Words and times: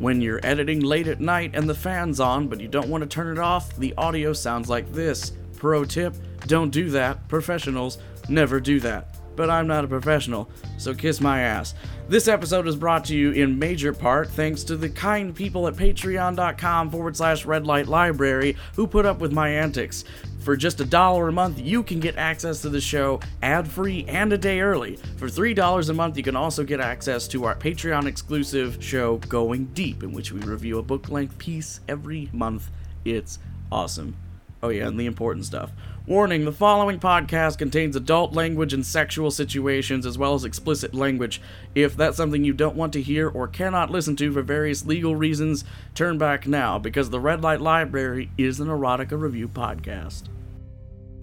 When 0.00 0.22
you're 0.22 0.40
editing 0.42 0.80
late 0.80 1.08
at 1.08 1.20
night 1.20 1.50
and 1.52 1.68
the 1.68 1.74
fan's 1.74 2.20
on, 2.20 2.48
but 2.48 2.58
you 2.58 2.68
don't 2.68 2.88
want 2.88 3.02
to 3.02 3.06
turn 3.06 3.36
it 3.36 3.38
off, 3.38 3.76
the 3.76 3.92
audio 3.98 4.32
sounds 4.32 4.66
like 4.66 4.90
this. 4.94 5.32
Pro 5.58 5.84
tip 5.84 6.14
don't 6.46 6.70
do 6.70 6.88
that. 6.88 7.28
Professionals 7.28 7.98
never 8.26 8.60
do 8.60 8.80
that. 8.80 9.19
But 9.40 9.48
I'm 9.48 9.66
not 9.66 9.86
a 9.86 9.88
professional, 9.88 10.50
so 10.76 10.92
kiss 10.92 11.18
my 11.18 11.40
ass. 11.40 11.72
This 12.10 12.28
episode 12.28 12.68
is 12.68 12.76
brought 12.76 13.06
to 13.06 13.16
you 13.16 13.32
in 13.32 13.58
major 13.58 13.94
part 13.94 14.28
thanks 14.28 14.62
to 14.64 14.76
the 14.76 14.90
kind 14.90 15.34
people 15.34 15.66
at 15.66 15.76
patreon.com 15.76 16.90
forward 16.90 17.16
slash 17.16 17.46
red 17.46 17.66
light 17.66 17.86
library 17.86 18.58
who 18.76 18.86
put 18.86 19.06
up 19.06 19.18
with 19.18 19.32
my 19.32 19.48
antics. 19.48 20.04
For 20.40 20.58
just 20.58 20.82
a 20.82 20.84
dollar 20.84 21.28
a 21.28 21.32
month, 21.32 21.58
you 21.58 21.82
can 21.82 22.00
get 22.00 22.18
access 22.18 22.60
to 22.60 22.68
the 22.68 22.82
show 22.82 23.18
ad 23.42 23.66
free 23.66 24.04
and 24.08 24.30
a 24.30 24.36
day 24.36 24.60
early. 24.60 24.96
For 25.16 25.28
$3 25.28 25.88
a 25.88 25.94
month, 25.94 26.18
you 26.18 26.22
can 26.22 26.36
also 26.36 26.62
get 26.62 26.78
access 26.78 27.26
to 27.28 27.46
our 27.46 27.54
Patreon 27.54 28.04
exclusive 28.04 28.76
show, 28.84 29.16
Going 29.30 29.64
Deep, 29.72 30.02
in 30.02 30.12
which 30.12 30.32
we 30.32 30.40
review 30.40 30.80
a 30.80 30.82
book 30.82 31.08
length 31.08 31.38
piece 31.38 31.80
every 31.88 32.28
month. 32.34 32.70
It's 33.06 33.38
awesome. 33.72 34.16
Oh, 34.62 34.68
yeah, 34.68 34.86
and 34.86 35.00
the 35.00 35.06
important 35.06 35.46
stuff. 35.46 35.70
Warning 36.10 36.44
the 36.44 36.50
following 36.50 36.98
podcast 36.98 37.58
contains 37.58 37.94
adult 37.94 38.32
language 38.32 38.72
and 38.72 38.84
sexual 38.84 39.30
situations, 39.30 40.04
as 40.04 40.18
well 40.18 40.34
as 40.34 40.44
explicit 40.44 40.92
language. 40.92 41.40
If 41.76 41.96
that's 41.96 42.16
something 42.16 42.42
you 42.42 42.52
don't 42.52 42.74
want 42.74 42.92
to 42.94 43.00
hear 43.00 43.28
or 43.28 43.46
cannot 43.46 43.92
listen 43.92 44.16
to 44.16 44.32
for 44.32 44.42
various 44.42 44.84
legal 44.84 45.14
reasons, 45.14 45.62
turn 45.94 46.18
back 46.18 46.48
now, 46.48 46.80
because 46.80 47.10
the 47.10 47.20
Red 47.20 47.42
Light 47.42 47.60
Library 47.60 48.28
is 48.36 48.58
an 48.58 48.66
erotica 48.66 49.12
review 49.12 49.46
podcast. 49.46 50.24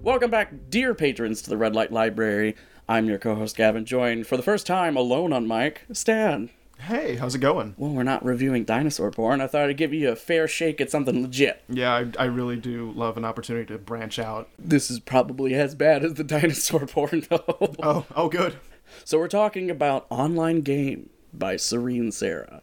Welcome 0.02 0.32
back, 0.32 0.54
dear 0.70 0.96
patrons, 0.96 1.42
to 1.42 1.50
the 1.50 1.58
Red 1.58 1.76
Light 1.76 1.92
Library. 1.92 2.56
I'm 2.88 3.10
your 3.10 3.18
co 3.18 3.36
host, 3.36 3.58
Gavin, 3.58 3.84
joined 3.84 4.26
for 4.26 4.38
the 4.38 4.42
first 4.42 4.66
time 4.66 4.96
alone 4.96 5.34
on 5.34 5.50
mic, 5.50 5.82
Stan. 5.92 6.50
Hey, 6.80 7.16
how's 7.16 7.36
it 7.36 7.40
going? 7.40 7.74
Well, 7.78 7.92
we're 7.92 8.04
not 8.04 8.24
reviewing 8.24 8.64
dinosaur 8.64 9.12
porn. 9.12 9.42
I 9.42 9.48
thought 9.48 9.70
I'd 9.70 9.78
give 9.78 9.94
you 9.94 10.10
a 10.10 10.16
fair 10.16 10.48
shake 10.48 10.80
at 10.80 10.92
something 10.92 11.22
legit. 11.22 11.64
Yeah, 11.68 11.94
I, 11.94 12.24
I 12.24 12.26
really 12.26 12.56
do 12.56 12.92
love 12.92 13.18
an 13.18 13.26
opportunity 13.26 13.66
to 13.74 13.78
branch 13.78 14.20
out. 14.20 14.50
This 14.60 14.90
is 14.92 15.00
probably 15.00 15.54
as 15.54 15.76
bad 15.76 16.04
as 16.06 16.14
the 16.14 16.24
dinosaur 16.24 16.86
porn, 16.86 17.24
though. 17.30 17.76
Oh, 17.82 18.06
oh, 18.16 18.30
good. 18.30 18.58
So 19.04 19.18
we're 19.18 19.28
talking 19.28 19.70
about 19.70 20.06
Online 20.10 20.62
Game 20.62 21.10
by 21.34 21.58
Serene 21.58 22.12
Sarah. 22.12 22.62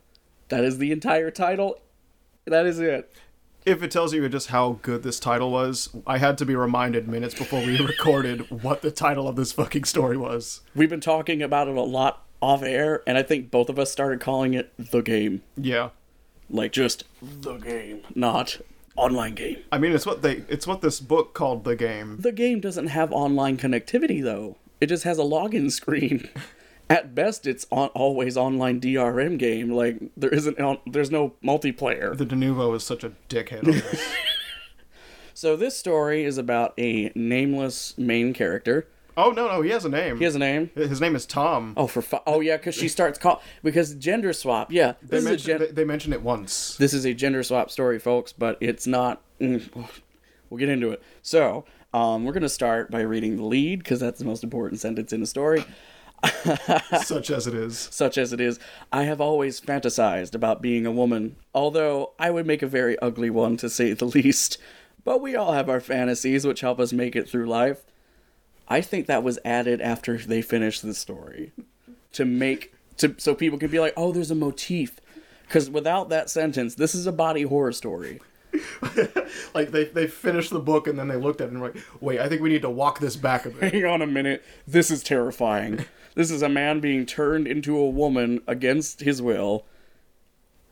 That 0.48 0.64
is 0.64 0.78
the 0.78 0.92
entire 0.92 1.30
title. 1.30 1.80
That 2.46 2.66
is 2.66 2.78
it. 2.78 3.12
If 3.66 3.82
it 3.82 3.90
tells 3.90 4.12
you 4.12 4.28
just 4.28 4.48
how 4.48 4.78
good 4.82 5.02
this 5.02 5.18
title 5.18 5.50
was, 5.50 5.88
I 6.06 6.18
had 6.18 6.36
to 6.38 6.44
be 6.44 6.54
reminded 6.54 7.08
minutes 7.08 7.34
before 7.34 7.60
we 7.64 7.78
recorded 7.84 8.50
what 8.50 8.82
the 8.82 8.90
title 8.90 9.26
of 9.26 9.36
this 9.36 9.52
fucking 9.52 9.84
story 9.84 10.18
was. 10.18 10.60
We've 10.74 10.90
been 10.90 11.00
talking 11.00 11.42
about 11.42 11.68
it 11.68 11.76
a 11.76 11.82
lot 11.82 12.23
off 12.44 12.62
air, 12.62 13.02
and 13.06 13.16
I 13.16 13.22
think 13.22 13.50
both 13.50 13.68
of 13.68 13.78
us 13.78 13.90
started 13.90 14.20
calling 14.20 14.54
it 14.54 14.72
the 14.78 15.00
game. 15.00 15.42
Yeah. 15.56 15.90
Like 16.50 16.72
just 16.72 17.04
the 17.22 17.56
game, 17.56 18.02
not 18.14 18.60
online 18.96 19.34
game. 19.34 19.58
I 19.72 19.78
mean, 19.78 19.92
it's 19.92 20.04
what 20.04 20.22
they 20.22 20.44
it's 20.48 20.66
what 20.66 20.82
this 20.82 21.00
book 21.00 21.32
called 21.32 21.64
the 21.64 21.74
game. 21.74 22.18
The 22.20 22.32
game 22.32 22.60
doesn't 22.60 22.88
have 22.88 23.12
online 23.12 23.56
connectivity 23.56 24.22
though. 24.22 24.56
It 24.80 24.86
just 24.88 25.04
has 25.04 25.18
a 25.18 25.22
login 25.22 25.70
screen. 25.70 26.28
At 26.90 27.14
best, 27.14 27.46
it's 27.46 27.66
on, 27.72 27.88
always 27.88 28.36
online 28.36 28.78
DRM 28.78 29.38
game. 29.38 29.70
Like 29.70 29.96
there 30.18 30.28
isn't, 30.28 30.58
there's 30.86 31.10
no 31.10 31.32
multiplayer. 31.42 32.16
The 32.16 32.26
Denuvo 32.26 32.76
is 32.76 32.84
such 32.84 33.02
a 33.02 33.12
dickhead. 33.30 33.66
On 33.66 33.72
this. 33.72 34.14
so 35.34 35.56
this 35.56 35.78
story 35.78 36.24
is 36.24 36.36
about 36.36 36.74
a 36.78 37.10
nameless 37.14 37.96
main 37.96 38.34
character. 38.34 38.86
Oh 39.16 39.30
no, 39.30 39.46
no, 39.48 39.62
he 39.62 39.70
has 39.70 39.84
a 39.84 39.88
name. 39.88 40.18
He 40.18 40.24
has 40.24 40.34
a 40.34 40.38
name. 40.38 40.70
His 40.74 41.00
name 41.00 41.14
is 41.14 41.24
Tom. 41.26 41.74
Oh, 41.76 41.86
for 41.86 42.02
fu- 42.02 42.18
oh 42.26 42.40
yeah, 42.40 42.56
because 42.56 42.74
she 42.74 42.88
starts 42.88 43.18
call 43.18 43.40
because 43.62 43.94
gender 43.94 44.32
swap. 44.32 44.72
Yeah, 44.72 44.94
they 45.02 45.18
this 45.20 45.20
is 45.20 45.24
a 45.26 45.28
mentioned 45.30 45.46
gen- 45.46 45.58
they, 45.60 45.66
they 45.72 45.84
mentioned 45.84 46.14
it 46.14 46.22
once. 46.22 46.76
this 46.76 46.92
is 46.92 47.04
a 47.04 47.14
gender 47.14 47.42
swap 47.42 47.70
story, 47.70 47.98
folks, 47.98 48.32
but 48.32 48.58
it's 48.60 48.86
not. 48.86 49.22
mm, 49.40 49.62
We'll 50.50 50.58
get 50.58 50.68
into 50.68 50.90
it. 50.90 51.02
So, 51.22 51.64
um, 51.92 52.24
we're 52.24 52.32
gonna 52.32 52.48
start 52.48 52.90
by 52.90 53.00
reading 53.00 53.36
the 53.36 53.44
lead 53.44 53.78
because 53.80 54.00
that's 54.00 54.18
the 54.18 54.24
most 54.24 54.44
important 54.44 54.80
sentence 54.80 55.12
in 55.12 55.20
the 55.20 55.26
story. 55.26 55.64
such 57.02 57.30
as 57.30 57.46
it 57.46 57.54
is. 57.54 57.78
Such 57.92 58.18
as 58.18 58.32
it 58.32 58.40
is, 58.40 58.58
I 58.92 59.04
have 59.04 59.20
always 59.20 59.60
fantasized 59.60 60.34
about 60.34 60.62
being 60.62 60.86
a 60.86 60.92
woman, 60.92 61.36
although 61.54 62.12
I 62.18 62.30
would 62.30 62.46
make 62.46 62.62
a 62.62 62.66
very 62.66 62.98
ugly 63.00 63.30
one 63.30 63.56
to 63.58 63.68
say 63.68 63.92
the 63.92 64.04
least. 64.06 64.58
But 65.04 65.20
we 65.20 65.36
all 65.36 65.52
have 65.52 65.68
our 65.68 65.80
fantasies 65.80 66.46
which 66.46 66.60
help 66.62 66.80
us 66.80 66.92
make 66.92 67.14
it 67.14 67.28
through 67.28 67.46
life. 67.46 67.84
I 68.68 68.80
think 68.80 69.06
that 69.06 69.22
was 69.22 69.38
added 69.44 69.80
after 69.80 70.16
they 70.18 70.42
finished 70.42 70.82
the 70.82 70.94
story 70.94 71.52
to 72.12 72.24
make 72.24 72.74
to 72.98 73.14
so 73.18 73.34
people 73.34 73.58
can 73.58 73.70
be 73.70 73.80
like, 73.80 73.92
"Oh, 73.96 74.12
there's 74.12 74.30
a 74.30 74.34
motif." 74.34 75.00
Cuz 75.48 75.68
without 75.68 76.08
that 76.08 76.30
sentence, 76.30 76.74
this 76.74 76.94
is 76.94 77.06
a 77.06 77.12
body 77.12 77.42
horror 77.42 77.72
story. 77.72 78.20
Like 79.52 79.70
they 79.72 79.84
they 79.84 80.06
finished 80.06 80.50
the 80.50 80.60
book 80.60 80.86
and 80.86 80.98
then 80.98 81.08
they 81.08 81.16
looked 81.16 81.40
at 81.40 81.48
it 81.48 81.52
and 81.52 81.60
were 81.60 81.68
like, 81.72 81.82
wait, 82.00 82.20
I 82.20 82.28
think 82.28 82.40
we 82.40 82.48
need 82.48 82.62
to 82.62 82.70
walk 82.70 83.00
this 83.00 83.16
back 83.16 83.46
a 83.46 83.50
bit. 83.50 83.72
Hang 83.74 83.84
on 83.84 84.02
a 84.02 84.06
minute. 84.06 84.42
This 84.66 84.90
is 84.90 85.02
terrifying. 85.02 85.84
This 86.14 86.30
is 86.30 86.42
a 86.42 86.48
man 86.48 86.80
being 86.80 87.04
turned 87.06 87.46
into 87.48 87.76
a 87.76 87.88
woman 87.88 88.40
against 88.46 89.00
his 89.00 89.20
will, 89.20 89.64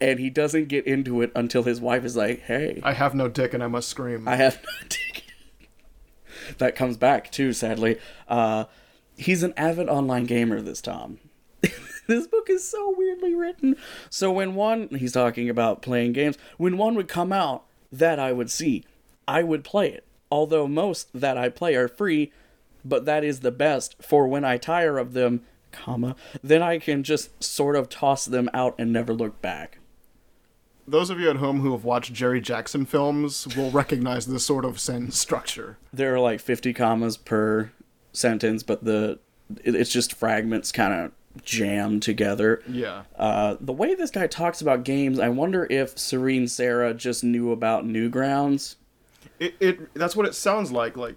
and 0.01 0.21
he 0.21 0.31
doesn't 0.31 0.69
get 0.69 0.87
into 0.87 1.21
it 1.23 1.33
until 1.35 1.65
his 1.65 1.81
wife 1.81 2.05
is 2.05 2.17
like, 2.17 2.43
"Hey, 2.43 2.81
I 2.85 2.93
have 2.93 3.15
no 3.15 3.29
dick 3.29 3.53
and 3.53 3.63
I 3.63 3.67
must 3.67 3.89
scream. 3.89 4.29
I 4.29 4.37
have 4.37 4.63
no 4.63 4.87
ticket." 4.89 5.22
That 6.59 6.77
comes 6.77 6.97
back 6.97 7.31
too, 7.31 7.53
sadly. 7.53 7.99
Uh, 8.29 8.65
he's 9.17 9.43
an 9.43 9.55
avid 9.57 9.89
online 9.89 10.25
gamer. 10.25 10.61
This 10.61 10.81
Tom. 10.81 11.19
this 12.07 12.27
book 12.27 12.49
is 12.51 12.69
so 12.69 12.95
weirdly 12.97 13.35
written. 13.35 13.77
So 14.11 14.33
when 14.33 14.55
one, 14.55 14.89
he's 14.91 15.13
talking 15.13 15.49
about 15.49 15.83
playing 15.83 16.13
games. 16.13 16.37
When 16.57 16.77
one 16.77 16.95
would 16.95 17.09
come 17.09 17.33
out 17.33 17.65
that 17.91 18.19
I 18.19 18.33
would 18.33 18.51
see, 18.51 18.85
I 19.29 19.43
would 19.43 19.65
play 19.65 19.91
it. 19.91 20.05
Although 20.31 20.67
most 20.67 21.09
that 21.13 21.37
I 21.37 21.49
play 21.49 21.75
are 21.75 21.89
free, 21.89 22.33
but 22.85 23.05
that 23.05 23.23
is 23.23 23.41
the 23.41 23.51
best 23.51 24.03
for 24.03 24.27
when 24.27 24.45
I 24.45 24.57
tire 24.57 24.99
of 24.99 25.13
them, 25.13 25.43
comma, 25.73 26.17
then 26.43 26.63
I 26.63 26.79
can 26.79 27.03
just 27.03 27.43
sort 27.43 27.77
of 27.77 27.89
toss 27.89 28.25
them 28.25 28.49
out 28.55 28.75
and 28.79 28.93
never 28.93 29.13
look 29.13 29.41
back. 29.43 29.79
Those 30.93 31.09
of 31.09 31.19
you 31.19 31.31
at 31.31 31.37
home 31.37 31.61
who 31.61 31.73
have 31.73 31.85
watched 31.85 32.13
Jerry 32.13 32.41
Jackson 32.43 32.85
films 32.85 33.49
will 33.57 33.71
recognize 33.71 34.27
this 34.27 34.45
sort 34.45 34.67
of 34.67 34.79
sentence 34.79 35.19
structure. 35.19 35.79
There 35.91 36.15
are 36.15 36.21
like 36.21 36.39
50 36.39 36.75
commas 36.75 37.17
per 37.17 37.73
sentence, 38.13 38.63
but 38.63 38.85
the 38.85 39.19
it- 39.65 39.75
it's 39.75 39.91
just 39.91 40.13
fragments 40.13 40.71
kind 40.71 40.93
of 40.93 41.13
jammed 41.45 42.03
together. 42.03 42.63
Yeah. 42.69 43.05
Uh, 43.17 43.57
the 43.59 43.73
way 43.73 43.95
this 43.95 44.11
guy 44.11 44.27
talks 44.27 44.61
about 44.61 44.85
games, 44.85 45.19
I 45.19 45.31
wonder 45.31 45.67
if 45.71 45.99
Serene 45.99 46.47
Sarah 46.47 46.93
just 46.93 47.25
knew 47.25 47.53
about 47.53 47.87
Newgrounds. 47.87 48.77
It, 49.41 49.55
it 49.61 49.95
that's 49.95 50.15
what 50.15 50.27
it 50.27 50.35
sounds 50.35 50.71
like. 50.73 50.99
Like 50.99 51.17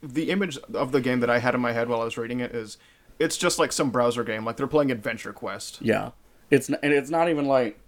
the 0.00 0.30
image 0.30 0.58
of 0.74 0.92
the 0.92 1.00
game 1.00 1.18
that 1.20 1.28
I 1.30 1.40
had 1.40 1.56
in 1.56 1.60
my 1.60 1.72
head 1.72 1.88
while 1.88 2.00
I 2.00 2.04
was 2.04 2.16
reading 2.16 2.38
it 2.38 2.54
is 2.54 2.78
it's 3.18 3.36
just 3.36 3.58
like 3.58 3.72
some 3.72 3.90
browser 3.90 4.22
game, 4.22 4.44
like 4.44 4.56
they're 4.56 4.68
playing 4.68 4.92
Adventure 4.92 5.32
Quest. 5.32 5.78
Yeah, 5.82 6.10
it's 6.52 6.68
and 6.68 6.78
it's 6.92 7.10
not 7.10 7.28
even 7.28 7.46
like 7.46 7.80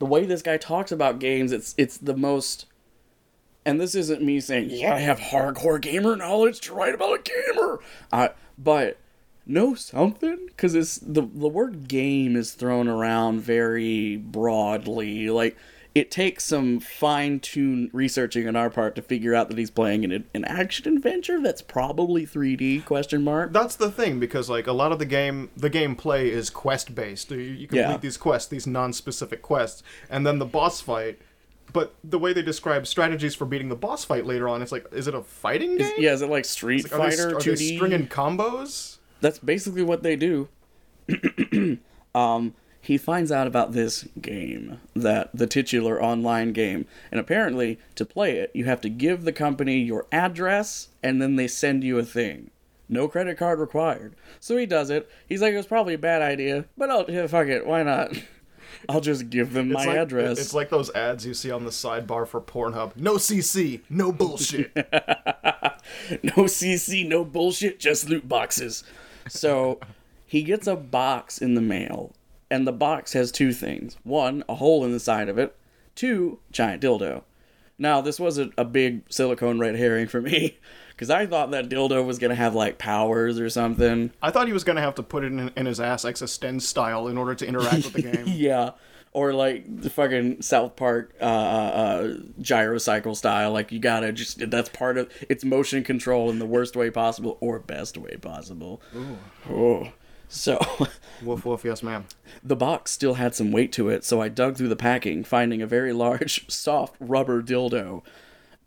the 0.00 0.06
way 0.06 0.24
this 0.24 0.42
guy 0.42 0.56
talks 0.56 0.90
about 0.90 1.20
games. 1.20 1.52
It's 1.52 1.74
it's 1.78 1.96
the 1.96 2.16
most. 2.16 2.66
And 3.64 3.78
this 3.78 3.94
isn't 3.94 4.22
me 4.22 4.40
saying, 4.40 4.70
yeah, 4.70 4.94
I 4.94 5.00
have 5.00 5.20
hardcore 5.20 5.80
gamer 5.80 6.16
knowledge 6.16 6.60
to 6.62 6.74
write 6.74 6.94
about 6.94 7.20
a 7.20 7.22
gamer. 7.22 7.78
Uh, 8.10 8.28
but 8.56 8.96
know 9.46 9.74
something 9.74 10.46
because 10.46 10.74
it's 10.74 10.96
the 10.98 11.22
the 11.22 11.48
word 11.48 11.86
game 11.86 12.36
is 12.36 12.52
thrown 12.52 12.88
around 12.88 13.42
very 13.42 14.16
broadly. 14.16 15.28
Like 15.28 15.56
it 15.94 16.10
takes 16.10 16.44
some 16.44 16.78
fine 16.78 17.40
tuned 17.40 17.90
researching 17.92 18.46
on 18.46 18.54
our 18.54 18.70
part 18.70 18.94
to 18.94 19.02
figure 19.02 19.34
out 19.34 19.48
that 19.48 19.58
he's 19.58 19.70
playing 19.70 20.04
an 20.04 20.24
an 20.34 20.44
action 20.44 20.96
adventure 20.96 21.40
that's 21.42 21.62
probably 21.62 22.24
3D 22.26 22.84
question 22.84 23.24
mark. 23.24 23.52
That's 23.52 23.74
the 23.76 23.90
thing 23.90 24.20
because 24.20 24.48
like 24.48 24.66
a 24.66 24.72
lot 24.72 24.92
of 24.92 24.98
the 24.98 25.04
game, 25.04 25.50
the 25.56 25.70
gameplay 25.70 26.26
is 26.26 26.48
quest 26.50 26.94
based. 26.94 27.30
You, 27.30 27.38
you 27.38 27.66
complete 27.66 27.80
Yeah. 27.80 27.96
these 27.96 28.16
quests, 28.16 28.48
these 28.48 28.66
non-specific 28.66 29.42
quests, 29.42 29.82
and 30.08 30.26
then 30.26 30.38
the 30.38 30.46
boss 30.46 30.80
fight. 30.80 31.18
But 31.72 31.94
the 32.02 32.18
way 32.18 32.32
they 32.32 32.42
describe 32.42 32.84
strategies 32.86 33.34
for 33.36 33.44
beating 33.44 33.68
the 33.68 33.76
boss 33.76 34.04
fight 34.04 34.26
later 34.26 34.48
on, 34.48 34.60
it's 34.60 34.72
like, 34.72 34.86
is 34.92 35.06
it 35.06 35.14
a 35.14 35.22
fighting 35.22 35.76
game? 35.78 35.92
Yeah, 35.98 36.12
is 36.12 36.20
it 36.22 36.28
like 36.28 36.44
Street 36.44 36.84
Are 36.86 36.88
they, 36.88 36.96
Fighter 36.96 37.36
are 37.36 37.40
they 37.40 37.50
2D? 37.52 37.76
stringing 37.76 38.08
combos? 38.08 38.98
That's 39.20 39.38
basically 39.38 39.82
what 39.82 40.02
they 40.02 40.16
do. 40.16 40.48
um, 42.14 42.54
he 42.80 42.96
finds 42.96 43.30
out 43.30 43.46
about 43.46 43.72
this 43.72 44.08
game, 44.20 44.80
that 44.94 45.30
the 45.34 45.46
titular 45.46 46.02
online 46.02 46.52
game, 46.52 46.86
and 47.10 47.20
apparently 47.20 47.78
to 47.94 48.06
play 48.06 48.38
it, 48.38 48.50
you 48.54 48.64
have 48.64 48.80
to 48.80 48.88
give 48.88 49.24
the 49.24 49.32
company 49.32 49.80
your 49.80 50.06
address, 50.10 50.88
and 51.02 51.20
then 51.20 51.36
they 51.36 51.46
send 51.46 51.84
you 51.84 51.98
a 51.98 52.04
thing. 52.04 52.50
No 52.88 53.06
credit 53.06 53.38
card 53.38 53.60
required. 53.60 54.16
So 54.40 54.56
he 54.56 54.66
does 54.66 54.90
it. 54.90 55.08
He's 55.28 55.42
like, 55.42 55.52
it 55.52 55.58
was 55.58 55.66
probably 55.66 55.94
a 55.94 55.98
bad 55.98 56.22
idea, 56.22 56.64
but 56.76 56.90
I'll 56.90 57.08
yeah, 57.08 57.26
fuck 57.26 57.46
it. 57.46 57.66
Why 57.66 57.82
not? 57.82 58.12
I'll 58.88 59.00
just 59.00 59.30
give 59.30 59.52
them 59.52 59.72
my 59.72 59.80
It's 59.80 59.86
like, 59.86 59.96
address. 59.96 60.38
It's 60.38 60.54
like 60.54 60.70
those 60.70 60.90
ads 60.94 61.26
you 61.26 61.34
see 61.34 61.50
on 61.50 61.64
the 61.64 61.70
sidebar 61.70 62.26
for 62.26 62.40
Pornhub. 62.40 62.96
No 62.96 63.14
CC, 63.14 63.82
no 63.90 64.10
bullshit. 64.10 64.74
no 64.74 66.44
CC, 66.46 67.06
no 67.06 67.24
bullshit, 67.24 67.78
just 67.78 68.08
loot 68.08 68.28
boxes. 68.28 68.84
So 69.28 69.80
he 70.24 70.42
gets 70.42 70.66
a 70.66 70.76
box 70.76 71.38
in 71.38 71.54
the 71.54 71.60
mail 71.60 72.12
and 72.50 72.66
the 72.66 72.72
box 72.72 73.12
has 73.12 73.30
two 73.30 73.52
things: 73.52 73.96
one, 74.02 74.44
a 74.48 74.56
hole 74.56 74.84
in 74.84 74.92
the 74.92 75.00
side 75.00 75.28
of 75.28 75.38
it; 75.38 75.56
two, 75.94 76.38
giant 76.50 76.82
dildo. 76.82 77.22
Now, 77.80 78.02
this 78.02 78.20
was 78.20 78.38
a, 78.38 78.50
a 78.58 78.64
big 78.64 79.10
silicone 79.10 79.58
red 79.58 79.74
herring 79.74 80.06
for 80.06 80.20
me 80.20 80.58
because 80.90 81.08
I 81.08 81.24
thought 81.24 81.50
that 81.52 81.70
dildo 81.70 82.04
was 82.04 82.18
gonna 82.18 82.34
have 82.34 82.54
like 82.54 82.76
powers 82.76 83.40
or 83.40 83.48
something. 83.48 84.12
I 84.22 84.30
thought 84.30 84.46
he 84.46 84.52
was 84.52 84.64
gonna 84.64 84.82
have 84.82 84.96
to 84.96 85.02
put 85.02 85.24
it 85.24 85.28
in, 85.32 85.50
in 85.56 85.64
his 85.64 85.80
ass 85.80 86.04
extend 86.04 86.62
style 86.62 87.08
in 87.08 87.16
order 87.16 87.34
to 87.34 87.46
interact 87.46 87.84
with 87.84 87.94
the 87.94 88.02
game. 88.12 88.24
Yeah. 88.26 88.72
Or 89.12 89.32
like 89.32 89.64
the 89.80 89.90
fucking 89.90 90.42
South 90.42 90.76
Park 90.76 91.14
uh, 91.20 91.24
uh, 91.24 92.02
gyrocycle 92.40 93.16
style. 93.16 93.50
Like 93.50 93.72
you 93.72 93.78
gotta 93.78 94.12
just 94.12 94.50
that's 94.50 94.68
part 94.68 94.98
of 94.98 95.10
it's 95.28 95.42
motion 95.42 95.82
control 95.82 96.30
in 96.30 96.38
the 96.38 96.46
worst 96.46 96.76
way 96.76 96.90
possible 96.90 97.38
or 97.40 97.58
best 97.58 97.96
way 97.96 98.16
possible. 98.16 98.82
Oh. 99.48 99.90
So 100.32 100.58
woof 101.22 101.44
woof, 101.44 101.64
yes 101.64 101.82
ma'am. 101.82 102.06
the 102.42 102.54
box 102.56 102.92
still 102.92 103.14
had 103.14 103.34
some 103.34 103.50
weight 103.50 103.72
to 103.72 103.88
it, 103.88 104.04
so 104.04 104.22
I 104.22 104.28
dug 104.28 104.56
through 104.56 104.68
the 104.68 104.76
packing, 104.76 105.24
finding 105.24 105.60
a 105.60 105.66
very 105.66 105.92
large, 105.92 106.48
soft 106.50 106.94
rubber 107.00 107.42
dildo. 107.42 108.02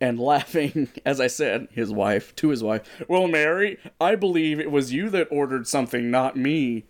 And 0.02 0.20
laughing, 0.20 0.90
as 1.06 1.22
I 1.22 1.28
said, 1.28 1.70
his 1.72 1.90
wife, 1.90 2.36
to 2.36 2.50
his 2.50 2.62
wife, 2.62 2.84
Well, 3.08 3.28
Mary, 3.30 3.78
I 4.02 4.16
believe 4.16 4.60
it 4.60 4.70
was 4.72 4.92
you 4.92 5.10
that 5.12 5.30
ordered 5.32 5.66
something, 5.66 6.12
not 6.12 6.36
me. 6.36 6.84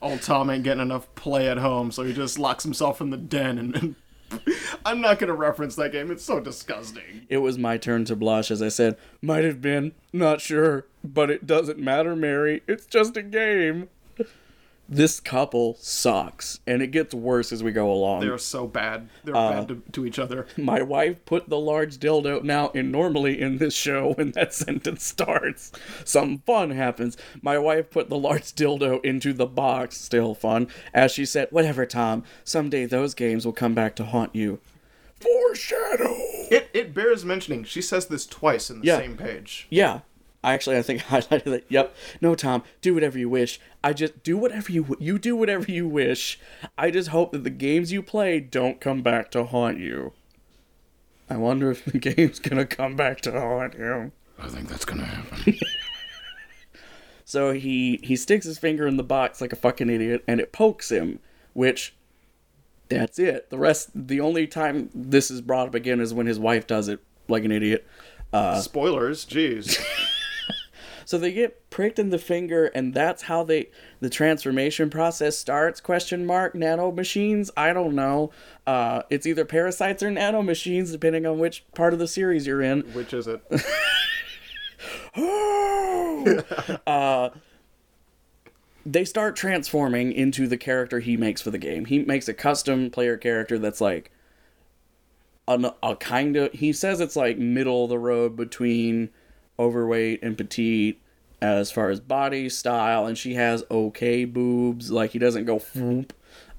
Old 0.00 0.22
Tom 0.22 0.50
ain't 0.50 0.62
getting 0.62 0.82
enough 0.82 1.12
play 1.14 1.48
at 1.48 1.58
home, 1.58 1.90
so 1.90 2.04
he 2.04 2.12
just 2.12 2.38
locks 2.38 2.64
himself 2.64 3.00
in 3.00 3.10
the 3.10 3.16
den 3.16 3.58
and. 3.58 3.76
and 3.76 3.94
I'm 4.84 5.00
not 5.00 5.20
gonna 5.20 5.34
reference 5.34 5.76
that 5.76 5.92
game. 5.92 6.10
It's 6.10 6.24
so 6.24 6.40
disgusting. 6.40 7.26
It 7.28 7.38
was 7.38 7.58
my 7.58 7.76
turn 7.76 8.04
to 8.06 8.16
blush 8.16 8.50
as 8.50 8.60
I 8.60 8.68
said, 8.68 8.96
"Might 9.22 9.44
have 9.44 9.60
been, 9.60 9.92
not 10.12 10.40
sure, 10.40 10.86
but 11.04 11.30
it 11.30 11.46
doesn't 11.46 11.78
matter, 11.78 12.16
Mary. 12.16 12.62
It's 12.66 12.86
just 12.86 13.16
a 13.16 13.22
game." 13.22 13.88
This 14.88 15.18
couple 15.18 15.76
sucks, 15.80 16.60
and 16.64 16.80
it 16.80 16.92
gets 16.92 17.12
worse 17.12 17.50
as 17.52 17.60
we 17.60 17.72
go 17.72 17.90
along. 17.90 18.20
They're 18.20 18.38
so 18.38 18.68
bad. 18.68 19.08
They're 19.24 19.34
Uh, 19.36 19.50
bad 19.50 19.68
to, 19.68 19.82
to 19.92 20.06
each 20.06 20.18
other. 20.20 20.46
My 20.56 20.80
wife 20.80 21.24
put 21.24 21.48
the 21.48 21.58
large 21.58 21.98
dildo 21.98 22.42
now 22.44 22.70
and 22.72 22.92
normally 22.92 23.40
in 23.40 23.58
this 23.58 23.74
show 23.74 24.12
when 24.16 24.30
that 24.32 24.54
sentence 24.54 25.02
starts 25.02 25.72
something 26.04 26.38
fun 26.46 26.70
happens. 26.70 27.16
My 27.42 27.58
wife 27.58 27.90
put 27.90 28.08
the 28.08 28.18
large 28.18 28.52
dildo 28.54 29.04
into 29.04 29.32
the 29.32 29.46
box, 29.46 29.96
still 29.96 30.34
fun, 30.34 30.68
as 30.94 31.10
she 31.10 31.24
said, 31.26 31.48
Whatever, 31.50 31.84
Tom, 31.84 32.22
someday 32.44 32.86
those 32.86 33.14
games 33.14 33.44
will 33.44 33.52
come 33.52 33.74
back 33.74 33.96
to 33.96 34.04
haunt 34.04 34.36
you. 34.36 34.60
Foreshadow 35.18 36.14
It 36.50 36.68
it 36.72 36.94
bears 36.94 37.24
mentioning. 37.24 37.64
She 37.64 37.82
says 37.82 38.06
this 38.06 38.26
twice 38.26 38.70
in 38.70 38.80
the 38.80 38.86
Yeah. 38.86 38.98
same 38.98 39.16
page. 39.16 39.66
Yeah. 39.70 40.00
I 40.46 40.54
actually 40.54 40.78
I 40.78 40.82
think 40.82 41.00
I 41.12 41.20
highlighted 41.20 41.44
that. 41.44 41.64
Yep. 41.68 41.94
No, 42.22 42.34
Tom, 42.34 42.62
do 42.80 42.94
whatever 42.94 43.18
you 43.18 43.28
wish. 43.28 43.60
I 43.84 43.92
just 43.92 44.22
do 44.22 44.36
whatever 44.38 44.70
you 44.72 44.82
w- 44.84 45.04
you 45.04 45.18
do 45.18 45.34
whatever 45.36 45.70
you 45.70 45.86
wish. 45.88 46.38
I 46.78 46.90
just 46.90 47.08
hope 47.08 47.32
that 47.32 47.44
the 47.44 47.50
games 47.50 47.92
you 47.92 48.02
play 48.02 48.40
don't 48.40 48.80
come 48.80 49.02
back 49.02 49.30
to 49.32 49.44
haunt 49.44 49.78
you. 49.78 50.12
I 51.28 51.36
wonder 51.36 51.70
if 51.72 51.84
the 51.84 51.98
game's 51.98 52.38
gonna 52.38 52.64
come 52.64 52.94
back 52.96 53.20
to 53.22 53.32
haunt 53.32 53.74
him. 53.74 54.12
I 54.38 54.48
think 54.48 54.68
that's 54.68 54.84
gonna 54.86 55.04
happen. 55.04 55.56
So 57.28 57.52
he 57.52 57.98
he 58.04 58.14
sticks 58.14 58.46
his 58.46 58.56
finger 58.56 58.86
in 58.86 58.98
the 58.98 59.02
box 59.02 59.40
like 59.40 59.52
a 59.52 59.56
fucking 59.56 59.90
idiot, 59.90 60.22
and 60.28 60.40
it 60.40 60.52
pokes 60.52 60.92
him. 60.92 61.18
Which, 61.54 61.92
that's 62.88 63.18
it. 63.18 63.50
The 63.50 63.58
rest, 63.58 63.90
the 63.94 64.20
only 64.20 64.46
time 64.46 64.90
this 64.94 65.28
is 65.28 65.40
brought 65.40 65.66
up 65.66 65.74
again 65.74 65.98
is 66.00 66.14
when 66.14 66.26
his 66.26 66.38
wife 66.38 66.68
does 66.68 66.86
it 66.86 67.00
like 67.26 67.44
an 67.44 67.50
idiot. 67.50 67.84
Uh, 68.32 68.60
Spoilers, 68.60 69.24
jeez. 69.24 69.84
So 71.06 71.18
they 71.18 71.32
get 71.32 71.70
pricked 71.70 72.00
in 72.00 72.10
the 72.10 72.18
finger, 72.18 72.66
and 72.66 72.92
that's 72.92 73.22
how 73.22 73.44
they 73.44 73.70
the 74.00 74.10
transformation 74.10 74.90
process 74.90 75.38
starts? 75.38 75.80
Question 75.80 76.26
mark. 76.26 76.56
Nano 76.56 76.90
machines? 76.90 77.48
I 77.56 77.72
don't 77.72 77.94
know. 77.94 78.32
Uh, 78.66 79.02
it's 79.08 79.24
either 79.24 79.44
parasites 79.44 80.02
or 80.02 80.10
nano 80.10 80.42
machines, 80.42 80.90
depending 80.90 81.24
on 81.24 81.38
which 81.38 81.64
part 81.76 81.92
of 81.92 82.00
the 82.00 82.08
series 82.08 82.48
you're 82.48 82.60
in. 82.60 82.80
Which 82.92 83.14
is 83.14 83.28
it? 83.28 83.40
uh, 86.88 87.30
they 88.84 89.04
start 89.04 89.36
transforming 89.36 90.10
into 90.10 90.48
the 90.48 90.56
character 90.56 90.98
he 90.98 91.16
makes 91.16 91.40
for 91.40 91.52
the 91.52 91.58
game. 91.58 91.84
He 91.84 92.00
makes 92.00 92.26
a 92.26 92.34
custom 92.34 92.90
player 92.90 93.16
character 93.16 93.60
that's 93.60 93.80
like 93.80 94.10
a, 95.46 95.72
a 95.84 95.94
kind 95.94 96.36
of. 96.36 96.52
He 96.52 96.72
says 96.72 96.98
it's 96.98 97.14
like 97.14 97.38
middle 97.38 97.84
of 97.84 97.90
the 97.90 97.98
road 98.00 98.34
between 98.34 99.10
overweight 99.58 100.22
and 100.22 100.36
petite 100.36 101.00
as 101.40 101.70
far 101.70 101.90
as 101.90 102.00
body 102.00 102.48
style, 102.48 103.06
and 103.06 103.16
she 103.16 103.34
has 103.34 103.64
okay 103.70 104.24
boobs. 104.24 104.90
Like 104.90 105.10
he 105.10 105.18
doesn't 105.18 105.44
go. 105.44 105.58
Whoop. 105.74 106.12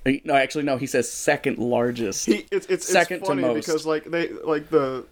Uh, 0.06 0.12
no, 0.24 0.36
actually, 0.36 0.64
no. 0.64 0.78
He 0.78 0.88
says 0.88 1.12
second 1.12 1.58
largest. 1.58 2.26
He, 2.26 2.46
it's 2.52 2.68
it's, 2.68 2.88
Second 2.88 3.18
it's 3.18 3.28
to 3.28 3.32
funny 3.32 3.42
most. 3.42 3.66
because 3.66 3.86
like 3.86 4.06
they 4.06 4.30
like 4.30 4.70
the 4.70 5.06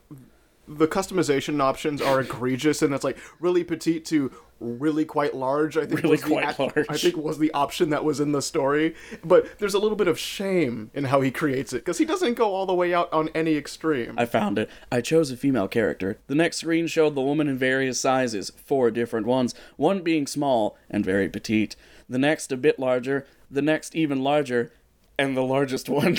the 0.67 0.87
customization 0.87 1.61
options 1.61 2.01
are 2.01 2.19
egregious 2.19 2.81
and 2.81 2.93
it's 2.93 3.03
like 3.03 3.17
really 3.39 3.63
petite 3.63 4.05
to 4.05 4.31
really 4.59 5.03
quite 5.05 5.35
large. 5.35 5.75
I 5.77 5.81
think 5.85 6.01
Really 6.01 6.11
was 6.11 6.21
the 6.21 6.27
quite 6.29 6.43
act- 6.45 6.59
large. 6.59 6.85
I 6.89 6.95
think 6.97 7.17
was 7.17 7.39
the 7.39 7.51
option 7.53 7.89
that 7.89 8.03
was 8.05 8.19
in 8.21 8.31
the 8.31 8.41
story. 8.41 8.95
But 9.23 9.59
there's 9.59 9.73
a 9.73 9.79
little 9.79 9.97
bit 9.97 10.07
of 10.07 10.17
shame 10.17 10.91
in 10.93 11.03
how 11.05 11.19
he 11.21 11.29
creates 11.29 11.73
it 11.73 11.79
because 11.79 11.97
he 11.97 12.05
doesn't 12.05 12.35
go 12.35 12.53
all 12.55 12.65
the 12.65 12.73
way 12.73 12.93
out 12.93 13.11
on 13.11 13.29
any 13.35 13.55
extreme. 13.57 14.15
I 14.17 14.25
found 14.25 14.57
it. 14.57 14.69
I 14.91 15.01
chose 15.01 15.29
a 15.29 15.37
female 15.37 15.67
character. 15.67 16.19
The 16.27 16.35
next 16.35 16.57
screen 16.57 16.87
showed 16.87 17.15
the 17.15 17.21
woman 17.21 17.47
in 17.49 17.57
various 17.57 17.99
sizes, 17.99 18.51
four 18.55 18.91
different 18.91 19.27
ones, 19.27 19.53
one 19.75 20.01
being 20.01 20.25
small 20.25 20.77
and 20.89 21.03
very 21.03 21.27
petite, 21.29 21.75
the 22.07 22.17
next 22.17 22.51
a 22.51 22.57
bit 22.57 22.79
larger, 22.79 23.27
the 23.51 23.61
next 23.61 23.93
even 23.93 24.23
larger, 24.23 24.71
and 25.19 25.35
the 25.35 25.43
largest 25.43 25.89
one. 25.89 26.17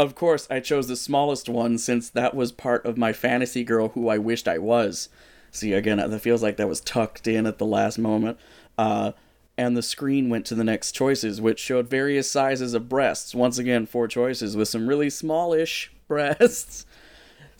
Of 0.00 0.14
course, 0.14 0.46
I 0.50 0.60
chose 0.60 0.88
the 0.88 0.96
smallest 0.96 1.48
one 1.48 1.78
since 1.78 2.08
that 2.10 2.34
was 2.34 2.52
part 2.52 2.84
of 2.86 2.96
my 2.96 3.12
fantasy 3.12 3.64
girl 3.64 3.88
who 3.88 4.08
I 4.08 4.18
wished 4.18 4.48
I 4.48 4.58
was. 4.58 5.08
See, 5.50 5.72
again, 5.72 5.98
it 5.98 6.18
feels 6.20 6.42
like 6.42 6.56
that 6.56 6.68
was 6.68 6.80
tucked 6.80 7.26
in 7.26 7.46
at 7.46 7.58
the 7.58 7.66
last 7.66 7.98
moment. 7.98 8.38
Uh, 8.78 9.12
and 9.58 9.76
the 9.76 9.82
screen 9.82 10.30
went 10.30 10.46
to 10.46 10.54
the 10.54 10.64
next 10.64 10.92
choices, 10.92 11.40
which 11.40 11.58
showed 11.58 11.88
various 11.88 12.30
sizes 12.30 12.72
of 12.72 12.88
breasts. 12.88 13.34
Once 13.34 13.58
again, 13.58 13.84
four 13.84 14.08
choices 14.08 14.56
with 14.56 14.68
some 14.68 14.88
really 14.88 15.10
smallish 15.10 15.92
breasts 16.08 16.86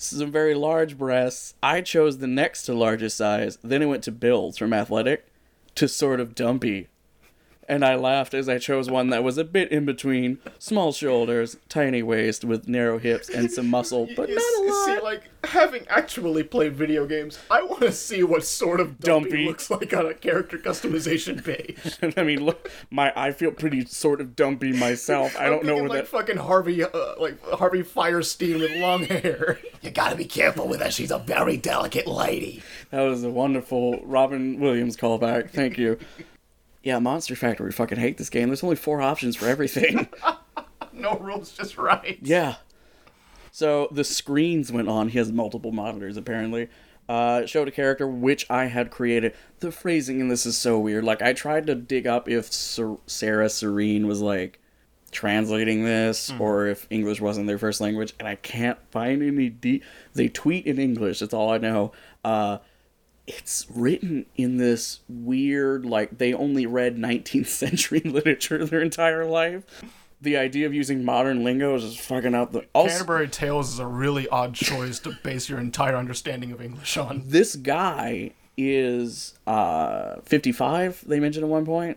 some 0.03 0.33
very 0.33 0.55
large 0.55 0.97
breasts. 0.97 1.55
I 1.63 1.83
chose 1.83 2.19
the 2.19 2.27
next 2.27 2.63
to 2.65 2.75
largest 2.75 3.19
size. 3.19 3.59
Then 3.63 3.83
it 3.83 3.87
went 3.87 4.03
to 4.05 4.13
builds 4.13 4.57
from 4.57 4.73
athletic 4.73 5.27
to 5.75 5.89
sort 5.89 6.21
of 6.21 6.35
dumpy. 6.35 6.89
And 7.71 7.85
I 7.85 7.95
laughed 7.95 8.35
as 8.35 8.49
I 8.49 8.59
chose 8.59 8.91
one 8.91 9.11
that 9.11 9.23
was 9.23 9.39
a 9.39 9.45
bit 9.45 9.71
in 9.71 9.85
between 9.85 10.39
small 10.59 10.93
shoulders, 10.93 11.57
tiny 11.69 12.03
waist 12.03 12.45
with 12.45 12.67
narrow 12.67 12.99
hips, 12.99 13.29
and 13.29 13.49
some 13.49 13.69
muscle, 13.77 14.09
but 14.17 14.29
You 14.29 14.35
not 14.35 14.43
s- 14.43 14.51
a 14.59 14.65
you 14.65 14.73
lot. 14.75 14.87
See, 14.99 15.01
like 15.05 15.23
having 15.45 15.87
actually 15.89 16.43
played 16.43 16.75
video 16.75 17.07
games, 17.07 17.39
I 17.49 17.63
want 17.63 17.83
to 17.83 17.93
see 17.93 18.25
what 18.25 18.45
sort 18.45 18.81
of 18.81 18.99
dumpy, 18.99 19.29
Dumpy. 19.31 19.47
looks 19.47 19.71
like 19.71 19.95
on 19.95 20.05
a 20.07 20.15
character 20.15 20.59
customization 20.59 21.45
page. 21.45 22.15
I 22.19 22.25
mean, 22.25 22.45
look, 22.45 22.69
my 22.91 23.13
I 23.15 23.31
feel 23.31 23.53
pretty 23.53 23.85
sort 23.85 24.21
of 24.21 24.35
dumpy 24.35 24.73
myself. 24.73 25.37
I 25.39 25.45
don't 25.45 25.63
know 25.65 25.75
Thinking 25.77 25.89
where 25.89 25.89
like 25.91 25.99
that. 26.01 26.09
fucking 26.09 26.37
Harvey, 26.39 26.83
uh, 26.83 26.91
like 27.21 27.41
Harvey 27.51 27.85
Fierstein 27.85 28.59
with 28.59 28.75
long 28.81 29.05
hair. 29.05 29.61
You 29.83 29.91
gotta 29.91 30.15
be 30.17 30.27
careful 30.27 30.69
with 30.69 30.83
her. 30.83 30.91
She's 30.91 31.11
a 31.11 31.19
very 31.19 31.57
delicate 31.57 32.07
lady. 32.07 32.63
That 32.91 33.01
was 33.01 33.25
a 33.25 33.31
wonderful 33.31 33.99
Robin 34.05 34.61
Williams 34.61 34.95
callback. 34.95 35.51
Thank 35.53 35.79
you. 35.79 35.99
Yeah, 36.83 36.99
Monster 36.99 37.37
Factory. 37.37 37.73
Fucking 37.73 37.99
hate 37.99 38.17
this 38.17 38.31
game. 38.31 38.49
There's 38.49 38.65
only 38.65 38.77
four 38.77 39.03
options 39.03 39.37
for 39.37 39.47
everything. 39.47 40.09
no 40.93 41.17
rules, 41.19 41.53
just 41.53 41.77
right. 41.77 42.19
Yeah. 42.23 42.57
So 43.53 43.89
the 43.91 44.05
screens 44.05 44.73
went 44.73 44.89
on. 44.89 45.09
He 45.09 45.19
has 45.19 45.31
multiple 45.33 45.73
monitors 45.73 46.17
apparently. 46.17 46.69
Uh, 47.09 47.45
showed 47.45 47.67
a 47.67 47.73
character 47.73 48.07
which 48.07 48.49
I 48.49 48.67
had 48.67 48.91
created. 48.91 49.35
The 49.59 49.73
phrasing 49.73 50.21
in 50.21 50.29
this 50.29 50.47
is 50.47 50.57
so 50.57 50.79
weird. 50.79 51.03
Like 51.05 51.21
I 51.23 51.33
tried 51.33 51.67
to 51.67 51.75
dig 51.75 52.07
up 52.07 52.29
if 52.29 52.53
Ser- 52.53 52.99
Sarah 53.07 53.49
Serene 53.51 54.07
was 54.07 54.21
like 54.21 54.61
translating 55.11 55.85
this 55.85 56.33
or 56.39 56.69
if 56.69 56.87
English 56.89 57.21
wasn't 57.21 57.49
their 57.49 57.59
first 57.59 57.81
language, 57.81 58.15
and 58.21 58.29
I 58.29 58.37
can't 58.37 58.79
find 58.93 59.23
any. 59.23 59.49
De- 59.49 59.83
they 60.15 60.29
tweet 60.29 60.67
in 60.67 60.79
English. 60.79 61.19
That's 61.19 61.35
all 61.35 61.51
I 61.51 61.59
know. 61.59 61.91
Uh, 62.25 62.59
it's 63.37 63.67
written 63.71 64.27
in 64.37 64.57
this 64.57 65.01
weird 65.09 65.87
like 65.87 66.19
they 66.19 66.35
only 66.35 66.67
read 66.67 66.97
19th 66.97 67.47
century 67.63 68.01
literature 68.05 68.65
their 68.65 68.81
entire 68.81 69.25
life. 69.25 69.65
The 70.23 70.37
idea 70.37 70.67
of 70.67 70.75
using 70.75 71.05
modern 71.05 71.45
lingo 71.45 71.75
is 71.77 71.83
just 71.83 72.01
fucking 72.01 72.35
out 72.35 72.53
the. 72.53 72.67
Also, 72.75 72.91
Canterbury 72.91 73.29
Tales 73.29 73.73
is 73.73 73.79
a 73.79 73.87
really 73.87 74.29
odd 74.29 74.55
choice 74.55 74.99
to 75.01 75.13
base 75.23 75.49
your 75.49 75.59
entire 75.59 75.97
understanding 75.97 76.53
of 76.53 76.61
English 76.61 76.97
on. 76.97 77.23
this 77.25 77.57
guy 77.57 78.33
is 78.57 79.39
uh 79.47 80.17
55 80.25 81.05
they 81.07 81.19
mentioned 81.19 81.45
at 81.45 81.49
one 81.49 81.65
point 81.65 81.97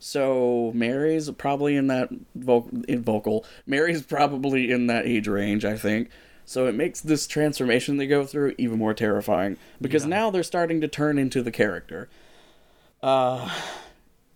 so 0.00 0.72
mary's 0.74 1.30
probably 1.32 1.76
in 1.76 1.86
that 1.86 2.08
vocal, 2.34 2.82
in 2.88 3.00
vocal 3.04 3.44
mary's 3.64 4.02
probably 4.02 4.72
in 4.72 4.88
that 4.88 5.06
age 5.06 5.28
range 5.28 5.64
i 5.64 5.76
think 5.76 6.10
so 6.50 6.66
it 6.66 6.74
makes 6.74 7.00
this 7.00 7.26
transformation 7.26 7.96
they 7.96 8.06
go 8.06 8.24
through 8.26 8.54
even 8.58 8.78
more 8.78 8.94
terrifying 8.94 9.56
because 9.80 10.04
now 10.04 10.30
they're 10.30 10.42
starting 10.42 10.80
to 10.80 10.88
turn 10.88 11.18
into 11.18 11.42
the 11.42 11.52
character 11.52 12.08
uh 13.02 13.54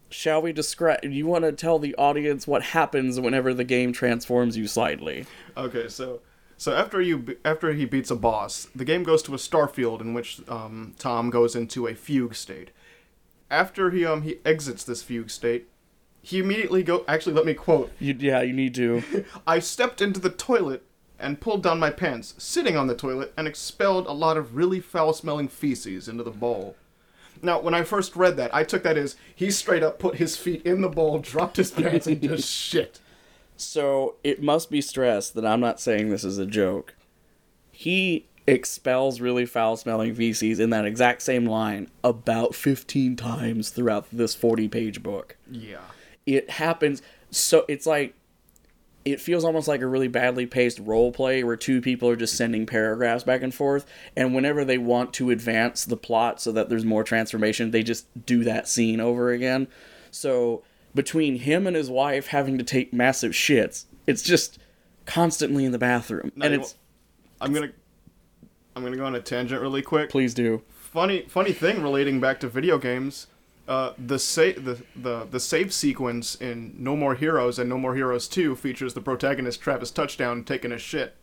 shall 0.09 0.41
we 0.41 0.53
describe 0.53 1.03
you 1.05 1.27
want 1.27 1.45
to 1.45 1.53
tell 1.53 1.79
the 1.79 1.95
audience 1.97 2.47
what 2.47 2.63
happens 2.63 3.19
whenever 3.19 3.53
the 3.53 3.65
game 3.65 3.93
transforms 3.93 4.57
you 4.57 4.67
slightly 4.67 5.27
Okay, 5.57 5.89
so 5.89 6.21
so 6.57 6.73
after 6.73 7.01
you 7.01 7.37
after 7.45 7.73
he 7.73 7.85
beats 7.85 8.11
a 8.11 8.17
boss, 8.17 8.69
the 8.75 8.85
game 8.85 9.03
goes 9.03 9.23
to 9.25 9.35
a 9.35 9.37
starfield 9.37 10.01
in 10.01 10.15
which 10.15 10.41
um, 10.49 10.95
Tom 10.99 11.31
goes 11.31 11.57
into 11.57 11.87
a 11.87 11.95
fugue 11.95 12.35
state. 12.35 12.71
After 13.51 13.91
he 13.91 14.05
um 14.05 14.23
he 14.23 14.39
exits 14.45 14.85
this 14.85 15.03
fugue 15.03 15.31
state, 15.31 15.69
he 16.23 16.39
immediately 16.39 16.83
go. 16.83 17.05
Actually, 17.07 17.35
let 17.35 17.45
me 17.45 17.55
quote. 17.55 17.93
you, 17.99 18.17
yeah 18.19 18.41
you 18.43 18.53
need 18.53 18.75
to 18.77 19.03
I 19.47 19.59
stepped 19.59 20.01
into 20.01 20.21
the 20.21 20.31
toilet 20.31 20.85
and 21.25 21.41
pulled 21.41 21.63
down 21.63 21.79
my 21.79 21.91
pants, 21.91 22.35
sitting 22.39 22.77
on 22.77 22.87
the 22.87 22.95
toilet, 22.95 23.33
and 23.37 23.49
expelled 23.49 24.07
a 24.07 24.13
lot 24.13 24.37
of 24.37 24.55
really 24.55 24.81
foul-smelling 24.81 25.49
feces 25.49 26.09
into 26.09 26.23
the 26.23 26.31
bowl. 26.31 26.77
Now, 27.43 27.61
when 27.61 27.75
I 27.75 27.83
first 27.83 28.15
read 28.15 28.37
that, 28.37 28.55
I 28.55 28.63
took 28.63 28.83
that 28.85 28.97
as 28.97 29.17
he 29.35 29.51
straight 29.51 29.83
up 29.83 29.99
put 29.99 30.17
his 30.17 30.37
feet 30.37 30.63
in 30.65 30.81
the 30.81 30.89
bowl, 30.89 31.19
dropped 31.19 31.57
his 31.57 31.71
pants, 31.71 32.07
and 32.07 32.21
just 32.21 32.49
shit. 32.53 33.01
So 33.57 34.17
it 34.23 34.43
must 34.43 34.71
be 34.71 34.81
stressed 34.81 35.35
that 35.35 35.47
I'm 35.47 35.61
not 35.61 35.81
saying 35.81 36.11
this 36.11 36.25
is 36.25 36.39
a 36.39 36.47
joke. 36.47 36.95
He 37.73 38.27
expels 38.47 39.21
really 39.21 39.47
foul 39.47 39.77
smelling 39.77 40.15
feces 40.15 40.61
in 40.61 40.71
that 40.71 40.85
exact 40.85 41.23
same 41.23 41.47
line 41.47 41.91
about 42.03 42.55
15 42.55 43.17
times 43.17 43.71
throughout 43.71 44.07
this 44.13 44.35
40 44.35 44.69
page 44.69 45.03
book. 45.03 45.37
Yeah. 45.51 45.79
It 46.27 46.51
happens 46.51 47.03
so 47.35 47.65
it's 47.69 47.87
like 47.87 48.15
it 49.05 49.21
feels 49.21 49.45
almost 49.45 49.69
like 49.69 49.81
a 49.81 49.87
really 49.87 50.09
badly 50.09 50.47
paced 50.47 50.79
role 50.79 51.13
play 51.13 51.45
where 51.45 51.57
two 51.57 51.81
people 51.81 52.09
are 52.09 52.17
just 52.17 52.37
sending 52.37 52.67
paragraphs 52.67 53.25
back 53.25 53.43
and 53.43 53.55
forth 53.55 53.87
and 54.17 54.35
whenever 54.35 54.65
they 54.65 54.79
want 54.79 55.13
to 55.13 55.31
advance 55.31 55.85
the 55.85 55.97
plot 55.97 56.41
so 56.41 56.51
that 56.53 56.69
there's 56.69 56.85
more 56.85 57.05
transformation 57.05 57.71
they 57.71 57.83
just 57.83 58.07
do 58.27 58.45
that 58.45 58.67
scene 58.69 59.01
over 59.01 59.31
again 59.31 59.69
so 60.11 60.63
between 60.95 61.37
him 61.37 61.67
and 61.67 61.77
his 61.77 61.91
wife 61.91 62.29
having 62.29 62.59
to 62.59 62.65
take 62.65 62.93
massive 62.93 63.33
shits 63.33 63.85
it's 64.07 64.23
just 64.23 64.59
constantly 65.07 65.65
in 65.65 65.73
the 65.73 65.79
bathroom 65.79 66.33
and 66.41 66.55
it's 66.55 66.77
I'm 67.41 67.53
gonna 67.53 67.73
I'm 68.75 68.83
gonna 68.83 68.97
go 68.97 69.05
on 69.05 69.15
a 69.15 69.21
tangent 69.21 69.61
really 69.61 69.83
quick. 69.83 70.11
please 70.11 70.35
do 70.35 70.63
Funny 70.95 71.23
funny 71.29 71.53
thing 71.53 71.83
relating 71.83 72.21
back 72.21 72.39
to 72.39 72.49
video 72.49 72.79
games, 72.79 73.27
uh, 73.67 73.93
the 73.99 74.19
sa- 74.19 74.53
the, 74.57 74.83
the 74.95 75.27
the 75.31 75.41
save 75.41 75.73
sequence 75.73 76.35
in 76.35 76.75
No 76.79 76.97
More 76.97 77.15
Heroes 77.15 77.59
and 77.59 77.69
No 77.69 77.79
More 77.79 77.95
Heroes 77.95 78.29
2 78.29 78.57
features 78.57 78.95
the 78.95 79.01
protagonist 79.01 79.61
Travis 79.61 79.91
Touchdown 79.91 80.45
taking 80.45 80.73
a 80.73 80.79
shit. 80.79 81.15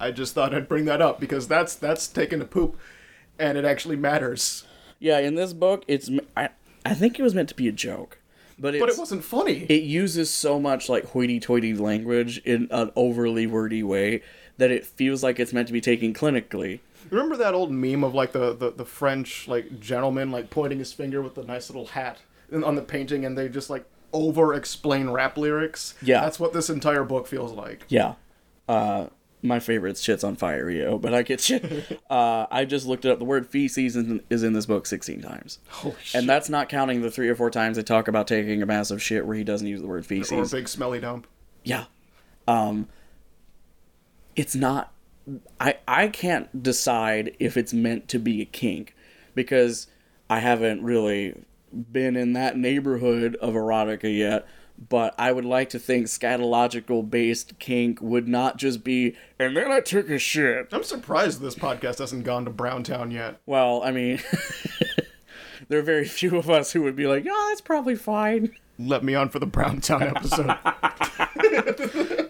I 0.00 0.10
just 0.10 0.34
thought 0.34 0.54
I'd 0.54 0.68
bring 0.68 0.84
that 0.86 1.00
up 1.00 1.20
because 1.20 1.46
that's 1.46 1.74
that's 1.74 2.08
taking 2.08 2.40
a 2.40 2.44
poop, 2.44 2.76
and 3.38 3.56
it 3.56 3.64
actually 3.64 3.96
matters. 3.96 4.64
yeah 4.98 5.18
in 5.18 5.34
this 5.36 5.52
book 5.52 5.84
it's 5.86 6.10
I, 6.36 6.48
I 6.84 6.94
think 6.94 7.18
it 7.18 7.22
was 7.22 7.34
meant 7.34 7.48
to 7.50 7.54
be 7.54 7.68
a 7.68 7.72
joke 7.72 8.18
but, 8.58 8.78
But 8.78 8.88
it 8.88 8.98
wasn't 8.98 9.24
funny. 9.24 9.64
it 9.68 9.82
uses 9.82 10.30
so 10.30 10.60
much 10.60 10.88
like 10.88 11.06
hoity-toity 11.06 11.74
language 11.74 12.38
in 12.44 12.68
an 12.70 12.90
overly 12.96 13.46
wordy 13.46 13.82
way 13.82 14.22
that 14.58 14.70
it 14.70 14.84
feels 14.86 15.22
like 15.22 15.40
it's 15.40 15.52
meant 15.52 15.66
to 15.68 15.72
be 15.72 15.80
taken 15.80 16.12
clinically. 16.14 16.78
Remember 17.10 17.36
that 17.36 17.54
old 17.54 17.70
meme 17.70 18.04
of 18.04 18.14
like 18.14 18.32
the, 18.32 18.54
the, 18.54 18.70
the 18.70 18.84
French 18.84 19.48
like 19.48 19.80
gentleman 19.80 20.30
like 20.30 20.50
pointing 20.50 20.78
his 20.78 20.92
finger 20.92 21.22
with 21.22 21.34
the 21.34 21.44
nice 21.44 21.68
little 21.68 21.86
hat 21.86 22.18
on 22.52 22.74
the 22.74 22.82
painting, 22.82 23.24
and 23.24 23.36
they 23.36 23.48
just 23.48 23.70
like 23.70 23.84
over 24.12 24.54
explain 24.54 25.10
rap 25.10 25.36
lyrics. 25.36 25.94
Yeah. 26.02 26.20
that's 26.20 26.38
what 26.38 26.52
this 26.52 26.68
entire 26.70 27.04
book 27.04 27.26
feels 27.26 27.52
like. 27.52 27.84
Yeah. 27.88 28.14
Uh, 28.68 29.06
my 29.42 29.58
favorite 29.58 29.98
shit's 29.98 30.22
on 30.22 30.36
fire, 30.36 30.66
Rio, 30.66 30.98
but 30.98 31.12
I 31.12 31.22
get 31.22 31.40
shit. 31.40 32.00
uh, 32.10 32.46
I 32.50 32.64
just 32.64 32.86
looked 32.86 33.04
it 33.04 33.10
up. 33.10 33.18
The 33.18 33.24
word 33.24 33.46
feces 33.48 33.96
is 34.30 34.42
in, 34.42 34.52
this 34.52 34.66
book 34.66 34.86
16 34.86 35.20
times. 35.20 35.58
Holy 35.68 35.96
shit! 36.00 36.20
And 36.20 36.28
that's 36.28 36.48
not 36.48 36.68
counting 36.68 37.02
the 37.02 37.10
three 37.10 37.28
or 37.28 37.34
four 37.34 37.50
times 37.50 37.76
they 37.76 37.82
talk 37.82 38.06
about 38.06 38.28
taking 38.28 38.62
a 38.62 38.66
massive 38.66 39.02
shit 39.02 39.26
where 39.26 39.36
he 39.36 39.42
doesn't 39.42 39.66
use 39.66 39.80
the 39.80 39.88
word 39.88 40.06
feces 40.06 40.32
or 40.32 40.56
a 40.56 40.60
big 40.60 40.68
smelly 40.68 41.00
dump. 41.00 41.26
Yeah. 41.64 41.84
Um 42.46 42.88
it's 44.36 44.54
not 44.54 44.92
I 45.60 45.76
I 45.86 46.08
can't 46.08 46.62
decide 46.62 47.36
if 47.38 47.56
it's 47.56 47.72
meant 47.72 48.08
to 48.08 48.18
be 48.18 48.42
a 48.42 48.44
kink 48.44 48.94
because 49.34 49.86
I 50.28 50.40
haven't 50.40 50.82
really 50.82 51.44
been 51.90 52.16
in 52.16 52.32
that 52.34 52.56
neighborhood 52.56 53.36
of 53.36 53.54
erotica 53.54 54.16
yet, 54.16 54.46
but 54.88 55.14
I 55.18 55.32
would 55.32 55.44
like 55.44 55.70
to 55.70 55.78
think 55.78 56.06
scatological 56.06 57.08
based 57.08 57.58
kink 57.58 58.00
would 58.00 58.28
not 58.28 58.56
just 58.56 58.82
be 58.84 59.16
and 59.38 59.56
then 59.56 59.70
I 59.70 59.80
took 59.80 60.10
a 60.10 60.18
shit. 60.18 60.68
I'm 60.72 60.84
surprised 60.84 61.40
this 61.40 61.54
podcast 61.54 61.98
hasn't 61.98 62.24
gone 62.24 62.44
to 62.44 62.50
Browntown 62.50 63.10
yet. 63.10 63.40
Well, 63.46 63.82
I 63.82 63.90
mean 63.92 64.20
there 65.68 65.78
are 65.78 65.82
very 65.82 66.04
few 66.06 66.36
of 66.36 66.50
us 66.50 66.72
who 66.72 66.82
would 66.82 66.96
be 66.96 67.06
like, 67.06 67.24
"Yeah, 67.24 67.46
that's 67.48 67.60
probably 67.60 67.94
fine." 67.94 68.52
Let 68.78 69.04
me 69.04 69.14
on 69.14 69.28
for 69.28 69.38
the 69.38 69.46
Browntown 69.46 70.02
episode. 70.02 70.56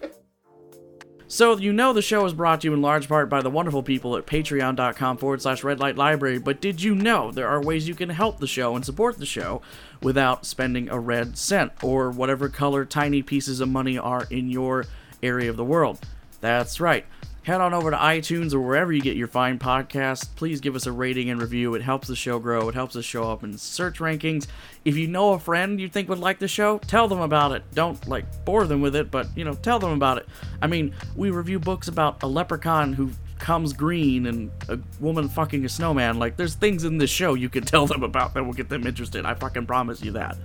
So, 1.32 1.56
you 1.56 1.72
know 1.72 1.94
the 1.94 2.02
show 2.02 2.26
is 2.26 2.34
brought 2.34 2.60
to 2.60 2.68
you 2.68 2.74
in 2.74 2.82
large 2.82 3.08
part 3.08 3.30
by 3.30 3.40
the 3.40 3.48
wonderful 3.48 3.82
people 3.82 4.18
at 4.18 4.26
patreon.com 4.26 5.16
forward 5.16 5.40
slash 5.40 5.64
red 5.64 5.80
light 5.80 5.96
library, 5.96 6.38
but 6.38 6.60
did 6.60 6.82
you 6.82 6.94
know 6.94 7.30
there 7.30 7.48
are 7.48 7.58
ways 7.58 7.88
you 7.88 7.94
can 7.94 8.10
help 8.10 8.38
the 8.38 8.46
show 8.46 8.76
and 8.76 8.84
support 8.84 9.16
the 9.16 9.24
show 9.24 9.62
without 10.02 10.44
spending 10.44 10.90
a 10.90 11.00
red 11.00 11.38
cent 11.38 11.72
or 11.82 12.10
whatever 12.10 12.50
color 12.50 12.84
tiny 12.84 13.22
pieces 13.22 13.60
of 13.62 13.70
money 13.70 13.96
are 13.96 14.26
in 14.28 14.50
your 14.50 14.84
area 15.22 15.48
of 15.48 15.56
the 15.56 15.64
world? 15.64 16.00
That's 16.42 16.80
right. 16.80 17.06
Head 17.44 17.60
on 17.60 17.74
over 17.74 17.90
to 17.90 17.96
iTunes 17.96 18.54
or 18.54 18.60
wherever 18.60 18.92
you 18.92 19.02
get 19.02 19.16
your 19.16 19.26
fine 19.26 19.58
podcasts. 19.58 20.28
Please 20.36 20.60
give 20.60 20.76
us 20.76 20.86
a 20.86 20.92
rating 20.92 21.28
and 21.28 21.42
review. 21.42 21.74
It 21.74 21.82
helps 21.82 22.06
the 22.06 22.14
show 22.14 22.38
grow. 22.38 22.68
It 22.68 22.74
helps 22.76 22.94
us 22.94 23.04
show 23.04 23.24
up 23.32 23.42
in 23.42 23.58
search 23.58 23.98
rankings. 23.98 24.46
If 24.84 24.96
you 24.96 25.08
know 25.08 25.32
a 25.32 25.40
friend 25.40 25.80
you 25.80 25.88
think 25.88 26.08
would 26.08 26.20
like 26.20 26.38
the 26.38 26.46
show, 26.46 26.78
tell 26.78 27.08
them 27.08 27.20
about 27.20 27.50
it. 27.50 27.64
Don't 27.74 28.06
like 28.06 28.44
bore 28.44 28.68
them 28.68 28.80
with 28.80 28.94
it, 28.94 29.10
but 29.10 29.26
you 29.36 29.44
know, 29.44 29.54
tell 29.54 29.80
them 29.80 29.90
about 29.90 30.18
it. 30.18 30.28
I 30.60 30.68
mean, 30.68 30.94
we 31.16 31.30
review 31.30 31.58
books 31.58 31.88
about 31.88 32.22
a 32.22 32.28
leprechaun 32.28 32.92
who 32.92 33.10
comes 33.40 33.72
green 33.72 34.26
and 34.26 34.52
a 34.68 34.78
woman 35.00 35.28
fucking 35.28 35.64
a 35.64 35.68
snowman. 35.68 36.20
Like, 36.20 36.36
there's 36.36 36.54
things 36.54 36.84
in 36.84 36.98
this 36.98 37.10
show 37.10 37.34
you 37.34 37.48
can 37.48 37.64
tell 37.64 37.86
them 37.86 38.04
about 38.04 38.34
that 38.34 38.44
will 38.44 38.52
get 38.52 38.68
them 38.68 38.86
interested. 38.86 39.26
I 39.26 39.34
fucking 39.34 39.66
promise 39.66 40.00
you 40.00 40.12
that. 40.12 40.36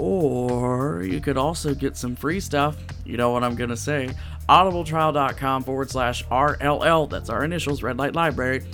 Or 0.00 1.02
you 1.02 1.20
could 1.20 1.36
also 1.36 1.74
get 1.74 1.94
some 1.94 2.16
free 2.16 2.40
stuff. 2.40 2.78
You 3.04 3.18
know 3.18 3.32
what 3.32 3.44
I'm 3.44 3.54
going 3.54 3.68
to 3.68 3.76
say. 3.76 4.08
audibletrial.com 4.48 5.62
forward 5.62 5.90
slash 5.90 6.24
RLL. 6.28 7.10
That's 7.10 7.28
our 7.28 7.44
initials, 7.44 7.82
Red 7.82 7.98
Light 7.98 8.14
Library. 8.14 8.64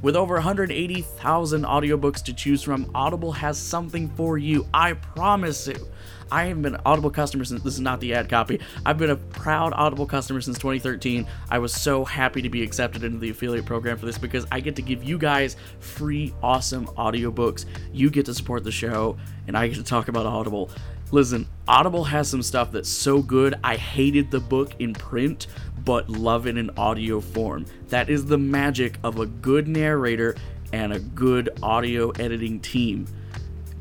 With 0.00 0.14
over 0.14 0.34
180,000 0.34 1.62
audiobooks 1.64 2.22
to 2.22 2.32
choose 2.32 2.62
from, 2.62 2.88
Audible 2.94 3.32
has 3.32 3.58
something 3.58 4.08
for 4.10 4.38
you. 4.38 4.64
I 4.72 4.92
promise 4.92 5.66
you. 5.66 5.88
I 6.30 6.44
have 6.44 6.60
been 6.60 6.74
an 6.74 6.80
Audible 6.84 7.10
customer 7.10 7.44
since 7.44 7.62
this 7.62 7.74
is 7.74 7.80
not 7.80 8.00
the 8.00 8.14
ad 8.14 8.28
copy. 8.28 8.60
I've 8.84 8.98
been 8.98 9.10
a 9.10 9.16
proud 9.16 9.72
Audible 9.74 10.06
customer 10.06 10.40
since 10.40 10.58
2013. 10.58 11.26
I 11.50 11.58
was 11.58 11.72
so 11.72 12.04
happy 12.04 12.42
to 12.42 12.48
be 12.48 12.62
accepted 12.62 13.04
into 13.04 13.18
the 13.18 13.30
affiliate 13.30 13.64
program 13.64 13.96
for 13.96 14.06
this 14.06 14.18
because 14.18 14.46
I 14.50 14.60
get 14.60 14.76
to 14.76 14.82
give 14.82 15.04
you 15.04 15.18
guys 15.18 15.56
free, 15.78 16.34
awesome 16.42 16.86
audiobooks. 16.88 17.66
You 17.92 18.10
get 18.10 18.26
to 18.26 18.34
support 18.34 18.64
the 18.64 18.72
show, 18.72 19.16
and 19.46 19.56
I 19.56 19.68
get 19.68 19.76
to 19.76 19.84
talk 19.84 20.08
about 20.08 20.26
Audible. 20.26 20.70
Listen, 21.12 21.46
Audible 21.68 22.02
has 22.04 22.28
some 22.28 22.42
stuff 22.42 22.72
that's 22.72 22.88
so 22.88 23.22
good. 23.22 23.54
I 23.62 23.76
hated 23.76 24.30
the 24.32 24.40
book 24.40 24.72
in 24.80 24.92
print, 24.92 25.46
but 25.84 26.08
love 26.10 26.48
it 26.48 26.56
in 26.56 26.70
audio 26.76 27.20
form. 27.20 27.66
That 27.88 28.10
is 28.10 28.26
the 28.26 28.38
magic 28.38 28.98
of 29.04 29.20
a 29.20 29.26
good 29.26 29.68
narrator 29.68 30.34
and 30.72 30.92
a 30.92 30.98
good 30.98 31.50
audio 31.62 32.10
editing 32.10 32.58
team. 32.58 33.06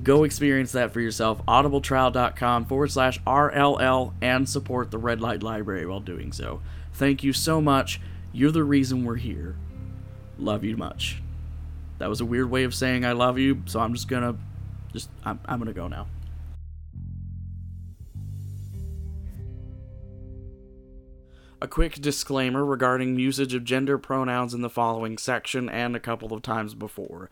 Go 0.06 0.24
experience 0.24 0.72
that 0.74 0.94
for 0.94 1.02
yourself. 1.02 1.44
Audibletrial.com 1.48 2.66
forward 2.66 2.92
slash 2.92 3.20
RLL 3.24 4.14
and 4.22 4.48
support 4.48 4.92
the 4.92 5.00
Red 5.00 5.20
Light 5.20 5.42
Library 5.42 5.88
while 5.88 6.00
doing 6.00 6.32
so. 6.32 6.62
Thank 6.94 7.24
you 7.24 7.34
so 7.34 7.60
much. 7.60 8.00
You're 8.32 8.52
the 8.52 8.64
reason 8.64 9.04
we're 9.04 9.16
here. 9.16 9.56
Love 10.38 10.64
you 10.64 10.78
much. 10.78 11.24
That 11.98 12.08
was 12.08 12.22
a 12.22 12.26
weird 12.26 12.52
way 12.52 12.66
of 12.66 12.76
saying 12.76 13.04
I 13.04 13.14
love 13.14 13.40
you, 13.40 13.64
so 13.66 13.80
I'm 13.80 13.96
just 13.96 14.08
gonna 14.08 14.38
just 14.94 15.10
I'm, 15.24 15.40
I'm 15.46 15.58
gonna 15.58 15.74
go 15.74 15.88
now. 15.88 16.06
A 21.60 21.68
quick 21.68 21.96
disclaimer 21.96 22.64
regarding 22.64 23.18
usage 23.18 23.56
of 23.56 23.64
gender 23.64 23.98
pronouns 23.98 24.54
in 24.54 24.62
the 24.62 24.70
following 24.70 25.18
section 25.18 25.68
and 25.68 25.96
a 25.96 26.00
couple 26.00 26.32
of 26.32 26.44
times 26.44 26.76
before. 26.76 27.32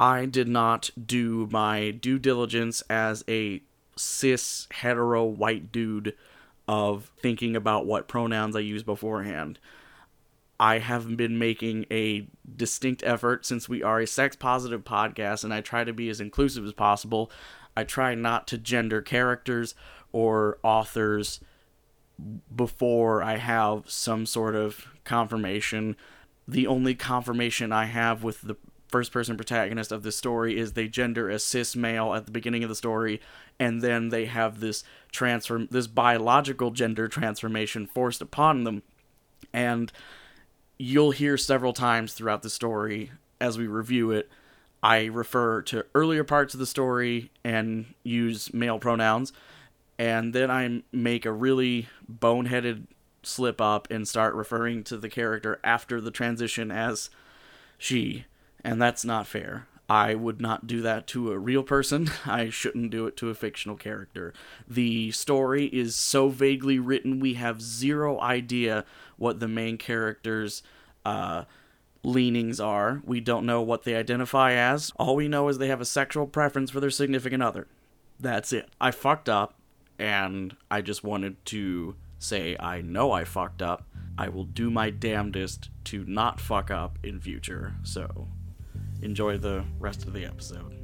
I 0.00 0.24
did 0.24 0.48
not 0.48 0.88
do 1.06 1.46
my 1.52 1.90
due 1.90 2.18
diligence 2.18 2.82
as 2.88 3.22
a 3.28 3.62
cis 3.96 4.66
hetero 4.72 5.24
white 5.26 5.70
dude 5.70 6.14
of 6.66 7.10
thinking 7.20 7.54
about 7.54 7.84
what 7.84 8.08
pronouns 8.08 8.56
I 8.56 8.60
use 8.60 8.82
beforehand. 8.82 9.58
I 10.58 10.78
have 10.78 11.16
been 11.16 11.38
making 11.38 11.84
a 11.90 12.28
distinct 12.56 13.02
effort 13.04 13.44
since 13.44 13.68
we 13.68 13.82
are 13.82 14.00
a 14.00 14.06
sex 14.06 14.36
positive 14.36 14.84
podcast 14.84 15.44
and 15.44 15.52
I 15.52 15.60
try 15.60 15.84
to 15.84 15.92
be 15.92 16.08
as 16.08 16.20
inclusive 16.20 16.64
as 16.64 16.72
possible. 16.72 17.30
I 17.76 17.84
try 17.84 18.14
not 18.14 18.46
to 18.48 18.58
gender 18.58 19.02
characters 19.02 19.74
or 20.12 20.58
authors 20.62 21.40
before 22.54 23.22
I 23.22 23.36
have 23.36 23.90
some 23.90 24.24
sort 24.24 24.54
of 24.54 24.86
confirmation. 25.04 25.96
The 26.48 26.66
only 26.66 26.94
confirmation 26.94 27.72
I 27.72 27.84
have 27.86 28.22
with 28.22 28.42
the 28.42 28.56
first 28.90 29.12
person 29.12 29.36
protagonist 29.36 29.92
of 29.92 30.02
this 30.02 30.16
story 30.16 30.58
is 30.58 30.72
they 30.72 30.88
gender 30.88 31.30
as 31.30 31.42
cis 31.42 31.76
male 31.76 32.14
at 32.14 32.26
the 32.26 32.32
beginning 32.32 32.62
of 32.62 32.68
the 32.68 32.74
story 32.74 33.20
and 33.58 33.82
then 33.82 34.08
they 34.08 34.26
have 34.26 34.60
this 34.60 34.82
transform 35.12 35.68
this 35.70 35.86
biological 35.86 36.70
gender 36.70 37.08
transformation 37.08 37.86
forced 37.86 38.20
upon 38.20 38.64
them. 38.64 38.82
And 39.52 39.92
you'll 40.78 41.12
hear 41.12 41.36
several 41.36 41.72
times 41.72 42.14
throughout 42.14 42.42
the 42.42 42.50
story 42.50 43.12
as 43.40 43.58
we 43.58 43.66
review 43.66 44.10
it 44.10 44.28
I 44.82 45.06
refer 45.06 45.60
to 45.62 45.84
earlier 45.94 46.24
parts 46.24 46.54
of 46.54 46.60
the 46.60 46.66
story 46.66 47.30
and 47.44 47.86
use 48.02 48.52
male 48.52 48.78
pronouns 48.78 49.32
and 49.98 50.32
then 50.32 50.50
I 50.50 50.82
make 50.92 51.26
a 51.26 51.32
really 51.32 51.88
boneheaded 52.10 52.86
slip 53.22 53.60
up 53.60 53.88
and 53.90 54.08
start 54.08 54.34
referring 54.34 54.82
to 54.84 54.96
the 54.96 55.10
character 55.10 55.60
after 55.62 56.00
the 56.00 56.10
transition 56.10 56.70
as 56.70 57.10
she, 57.76 58.24
and 58.64 58.80
that's 58.80 59.04
not 59.04 59.26
fair. 59.26 59.66
I 59.88 60.14
would 60.14 60.40
not 60.40 60.68
do 60.68 60.82
that 60.82 61.08
to 61.08 61.32
a 61.32 61.38
real 61.38 61.64
person. 61.64 62.08
I 62.26 62.48
shouldn't 62.48 62.92
do 62.92 63.06
it 63.06 63.16
to 63.18 63.28
a 63.28 63.34
fictional 63.34 63.76
character. 63.76 64.32
The 64.68 65.10
story 65.10 65.66
is 65.66 65.96
so 65.96 66.28
vaguely 66.28 66.78
written, 66.78 67.18
we 67.18 67.34
have 67.34 67.60
zero 67.60 68.20
idea 68.20 68.84
what 69.16 69.40
the 69.40 69.48
main 69.48 69.78
character's 69.78 70.62
uh, 71.04 71.44
leanings 72.04 72.60
are. 72.60 73.02
We 73.04 73.20
don't 73.20 73.46
know 73.46 73.62
what 73.62 73.82
they 73.82 73.96
identify 73.96 74.52
as. 74.52 74.92
All 74.96 75.16
we 75.16 75.26
know 75.26 75.48
is 75.48 75.58
they 75.58 75.68
have 75.68 75.80
a 75.80 75.84
sexual 75.86 76.28
preference 76.28 76.70
for 76.70 76.78
their 76.78 76.90
significant 76.90 77.42
other. 77.42 77.66
That's 78.20 78.52
it. 78.52 78.68
I 78.80 78.92
fucked 78.92 79.28
up 79.28 79.54
and 79.98 80.56
I 80.70 80.82
just 80.82 81.02
wanted 81.02 81.44
to 81.46 81.96
say 82.18 82.56
I 82.60 82.80
know 82.80 83.12
I 83.12 83.24
fucked 83.24 83.60
up. 83.62 83.86
I 84.16 84.28
will 84.28 84.44
do 84.44 84.70
my 84.70 84.90
damnedest 84.90 85.70
to 85.84 86.04
not 86.06 86.40
fuck 86.40 86.70
up 86.70 86.98
in 87.02 87.20
future. 87.20 87.74
So, 87.82 88.28
enjoy 89.02 89.38
the 89.38 89.64
rest 89.78 90.06
of 90.06 90.12
the 90.12 90.24
episode. 90.24 90.80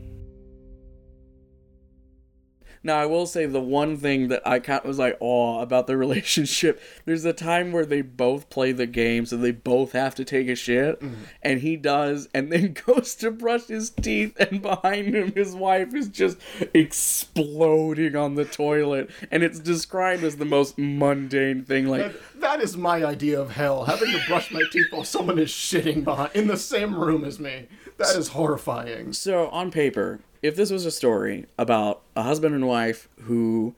Now, 2.87 3.01
I 3.01 3.07
will 3.07 3.27
say 3.27 3.47
the 3.47 3.61
one 3.61 3.97
thing 3.97 4.29
that 4.29 4.47
I 4.47 4.61
kind 4.61 4.79
of 4.79 4.87
was 4.87 5.01
like, 5.01 5.19
oh, 5.21 5.59
about 5.59 5.89
the 5.89 5.97
relationship. 5.97 6.81
There's 7.05 7.25
a 7.25 7.33
time 7.33 7.73
where 7.73 7.85
they 7.85 8.01
both 8.01 8.49
play 8.49 8.71
the 8.71 8.87
game, 8.87 9.27
so 9.27 9.37
they 9.37 9.51
both 9.51 9.91
have 9.91 10.15
to 10.15 10.25
take 10.25 10.47
a 10.47 10.55
shit, 10.55 11.01
mm-hmm. 11.01 11.25
and 11.43 11.61
he 11.61 11.77
does, 11.77 12.29
and 12.33 12.53
then 12.53 12.77
goes 12.87 13.17
to 13.17 13.33
brush 13.33 13.67
his 13.67 13.91
teeth, 13.91 14.37
and 14.39 14.63
behind 14.63 15.17
him, 15.17 15.33
his 15.33 15.53
wife 15.53 15.95
is 15.97 16.07
just 16.07 16.39
exploding 16.73 18.15
on 18.15 18.37
the 18.37 18.45
toilet, 18.45 19.11
and 19.33 19.43
it's 19.43 19.59
described 19.59 20.23
as 20.23 20.37
the 20.37 20.45
most 20.45 20.79
mundane 20.79 21.65
thing. 21.65 21.89
Like, 21.89 22.15
That, 22.47 22.61
is 22.61 22.77
my 22.77 23.05
idea 23.05 23.41
of 23.41 23.51
hell. 23.51 23.85
Having 23.85 24.13
to 24.13 24.21
brush 24.29 24.53
my 24.53 24.63
teeth 24.71 24.87
while 24.91 25.03
someone 25.03 25.39
is 25.39 25.51
shitting 25.51 26.05
behind 26.05 26.31
in 26.35 26.47
the 26.47 26.57
same 26.57 26.95
room 26.95 27.25
as 27.25 27.41
me. 27.41 27.67
That 27.99 28.15
is 28.15 28.29
horrifying. 28.29 29.13
So, 29.13 29.49
on 29.49 29.73
paper, 29.73 30.21
if 30.43 30.55
this 30.55 30.71
was 30.71 30.87
a 30.87 30.93
story 30.93 31.47
about 31.59 32.03
a 32.15 32.23
husband 32.23 32.55
and 32.55 32.69
wife 32.69 33.09
who, 33.23 33.75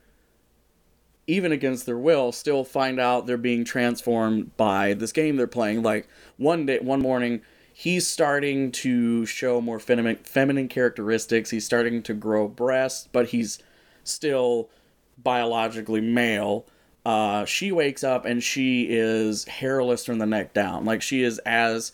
even 1.26 1.50
against 1.50 1.86
their 1.86 1.96
will, 1.96 2.30
still 2.30 2.62
find 2.62 3.00
out 3.00 3.26
they're 3.26 3.38
being 3.38 3.64
transformed 3.64 4.54
by 4.58 4.92
this 4.92 5.12
game 5.12 5.36
they're 5.36 5.46
playing, 5.46 5.82
like 5.82 6.06
one 6.36 6.66
day, 6.66 6.78
one 6.78 7.00
morning, 7.00 7.40
he's 7.72 8.06
starting 8.06 8.70
to 8.72 9.24
show 9.24 9.62
more 9.62 9.80
feminine, 9.80 10.16
feminine 10.16 10.68
characteristics. 10.68 11.50
He's 11.50 11.64
starting 11.64 12.02
to 12.02 12.12
grow 12.12 12.46
breasts, 12.48 13.08
but 13.12 13.28
he's 13.28 13.60
still 14.04 14.68
biologically 15.16 16.02
male. 16.02 16.66
Uh, 17.04 17.44
she 17.44 17.72
wakes 17.72 18.04
up 18.04 18.24
and 18.24 18.42
she 18.42 18.86
is 18.90 19.44
hairless 19.46 20.04
from 20.04 20.18
the 20.18 20.26
neck 20.26 20.52
down. 20.52 20.84
Like 20.84 21.00
she 21.02 21.22
is 21.22 21.38
as 21.46 21.92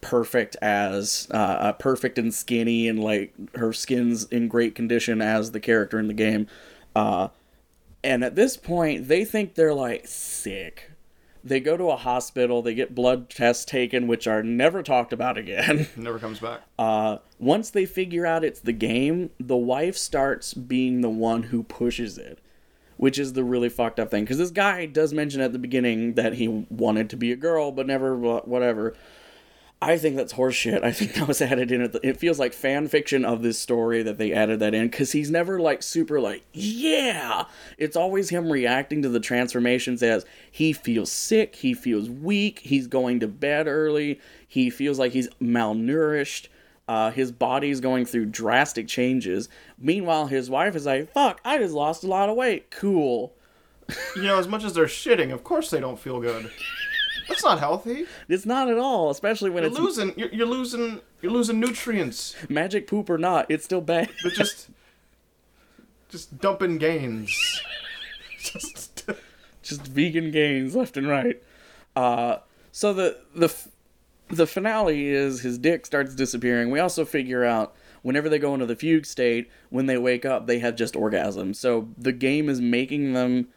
perfect 0.00 0.56
as 0.60 1.28
uh, 1.32 1.36
uh, 1.36 1.72
perfect 1.74 2.18
and 2.18 2.34
skinny 2.34 2.88
and 2.88 2.98
like 2.98 3.32
her 3.54 3.72
skin's 3.72 4.24
in 4.24 4.48
great 4.48 4.74
condition 4.74 5.22
as 5.22 5.52
the 5.52 5.60
character 5.60 5.96
in 6.00 6.08
the 6.08 6.12
game 6.12 6.48
uh, 6.96 7.28
and 8.02 8.24
at 8.24 8.34
this 8.34 8.56
point 8.56 9.06
they 9.06 9.24
think 9.24 9.54
they're 9.54 9.72
like 9.72 10.04
sick 10.08 10.90
they 11.44 11.60
go 11.60 11.76
to 11.76 11.88
a 11.88 11.96
hospital 11.96 12.62
they 12.62 12.74
get 12.74 12.96
blood 12.96 13.30
tests 13.30 13.64
taken 13.64 14.08
which 14.08 14.26
are 14.26 14.42
never 14.42 14.82
talked 14.82 15.12
about 15.12 15.38
again 15.38 15.86
Never 15.96 16.18
comes 16.18 16.40
back. 16.40 16.62
uh, 16.80 17.18
once 17.38 17.70
they 17.70 17.86
figure 17.86 18.26
out 18.26 18.42
it's 18.42 18.58
the 18.58 18.72
game 18.72 19.30
the 19.38 19.56
wife 19.56 19.96
starts 19.96 20.52
being 20.52 21.00
the 21.02 21.10
one 21.10 21.44
who 21.44 21.62
pushes 21.62 22.18
it 22.18 22.40
which 23.02 23.18
is 23.18 23.32
the 23.32 23.42
really 23.42 23.68
fucked 23.68 23.98
up 23.98 24.12
thing 24.12 24.22
because 24.22 24.38
this 24.38 24.52
guy 24.52 24.86
does 24.86 25.12
mention 25.12 25.40
at 25.40 25.52
the 25.52 25.58
beginning 25.58 26.14
that 26.14 26.34
he 26.34 26.46
wanted 26.46 27.10
to 27.10 27.16
be 27.16 27.32
a 27.32 27.36
girl 27.36 27.72
but 27.72 27.84
never 27.84 28.16
whatever 28.16 28.94
I 29.80 29.98
think 29.98 30.14
that's 30.14 30.34
horseshit. 30.34 30.84
I 30.84 30.92
think 30.92 31.14
that 31.14 31.26
was 31.26 31.42
added 31.42 31.72
in. 31.72 31.90
It 32.04 32.16
feels 32.16 32.38
like 32.38 32.52
fan 32.52 32.86
fiction 32.86 33.24
of 33.24 33.42
this 33.42 33.58
story 33.58 34.04
that 34.04 34.16
they 34.16 34.32
added 34.32 34.60
that 34.60 34.74
in 34.74 34.86
because 34.86 35.10
he's 35.10 35.28
never 35.28 35.58
like 35.58 35.82
super 35.82 36.20
like 36.20 36.44
yeah. 36.52 37.46
It's 37.76 37.96
always 37.96 38.28
him 38.28 38.52
reacting 38.52 39.02
to 39.02 39.08
the 39.08 39.18
transformations 39.18 40.00
as 40.00 40.24
he 40.48 40.72
feels 40.72 41.10
sick, 41.10 41.56
he 41.56 41.74
feels 41.74 42.08
weak, 42.08 42.60
he's 42.60 42.86
going 42.86 43.18
to 43.18 43.26
bed 43.26 43.66
early, 43.66 44.20
he 44.46 44.70
feels 44.70 45.00
like 45.00 45.10
he's 45.10 45.28
malnourished. 45.40 46.46
Uh, 46.92 47.10
his 47.10 47.32
body's 47.32 47.80
going 47.80 48.04
through 48.04 48.26
drastic 48.26 48.86
changes. 48.86 49.48
Meanwhile, 49.78 50.26
his 50.26 50.50
wife 50.50 50.76
is 50.76 50.84
like, 50.84 51.10
"Fuck, 51.14 51.40
I 51.42 51.56
just 51.56 51.72
lost 51.72 52.04
a 52.04 52.06
lot 52.06 52.28
of 52.28 52.36
weight. 52.36 52.70
Cool." 52.70 53.32
You 54.16 54.22
know, 54.24 54.38
as 54.38 54.46
much 54.46 54.62
as 54.62 54.74
they're 54.74 54.84
shitting, 54.86 55.32
of 55.32 55.42
course 55.42 55.70
they 55.70 55.80
don't 55.80 55.98
feel 55.98 56.20
good. 56.20 56.50
That's 57.28 57.42
not 57.42 57.58
healthy. 57.58 58.06
It's 58.28 58.44
not 58.44 58.70
at 58.70 58.78
all, 58.78 59.10
especially 59.10 59.48
when 59.50 59.62
You're 59.62 59.70
it's 59.70 59.80
losing. 59.80 60.12
You're, 60.18 60.28
you're 60.28 60.46
losing. 60.46 61.00
You're 61.22 61.32
losing 61.32 61.60
nutrients. 61.60 62.36
magic 62.48 62.86
poop 62.86 63.08
or 63.08 63.18
not. 63.18 63.50
It's 63.50 63.64
still 63.64 63.80
bad. 63.80 64.10
They're 64.22 64.32
just, 64.32 64.68
just 66.10 66.38
dumping 66.38 66.76
gains. 66.76 67.34
just. 68.38 69.10
just 69.62 69.86
vegan 69.86 70.30
gains 70.30 70.76
left 70.76 70.96
and 70.98 71.08
right. 71.08 71.42
Uh, 71.96 72.38
so 72.70 72.92
the 72.92 73.18
the 73.34 73.54
the 74.32 74.46
finale 74.46 75.08
is 75.08 75.42
his 75.42 75.58
dick 75.58 75.86
starts 75.86 76.14
disappearing. 76.14 76.70
We 76.70 76.80
also 76.80 77.04
figure 77.04 77.44
out 77.44 77.74
whenever 78.02 78.28
they 78.28 78.38
go 78.38 78.54
into 78.54 78.66
the 78.66 78.74
fugue 78.74 79.06
state, 79.06 79.50
when 79.70 79.86
they 79.86 79.98
wake 79.98 80.24
up, 80.24 80.46
they 80.46 80.58
have 80.58 80.74
just 80.74 80.94
orgasms. 80.94 81.56
So 81.56 81.88
the 81.96 82.12
game 82.12 82.48
is 82.48 82.60
making 82.60 83.12
them 83.12 83.48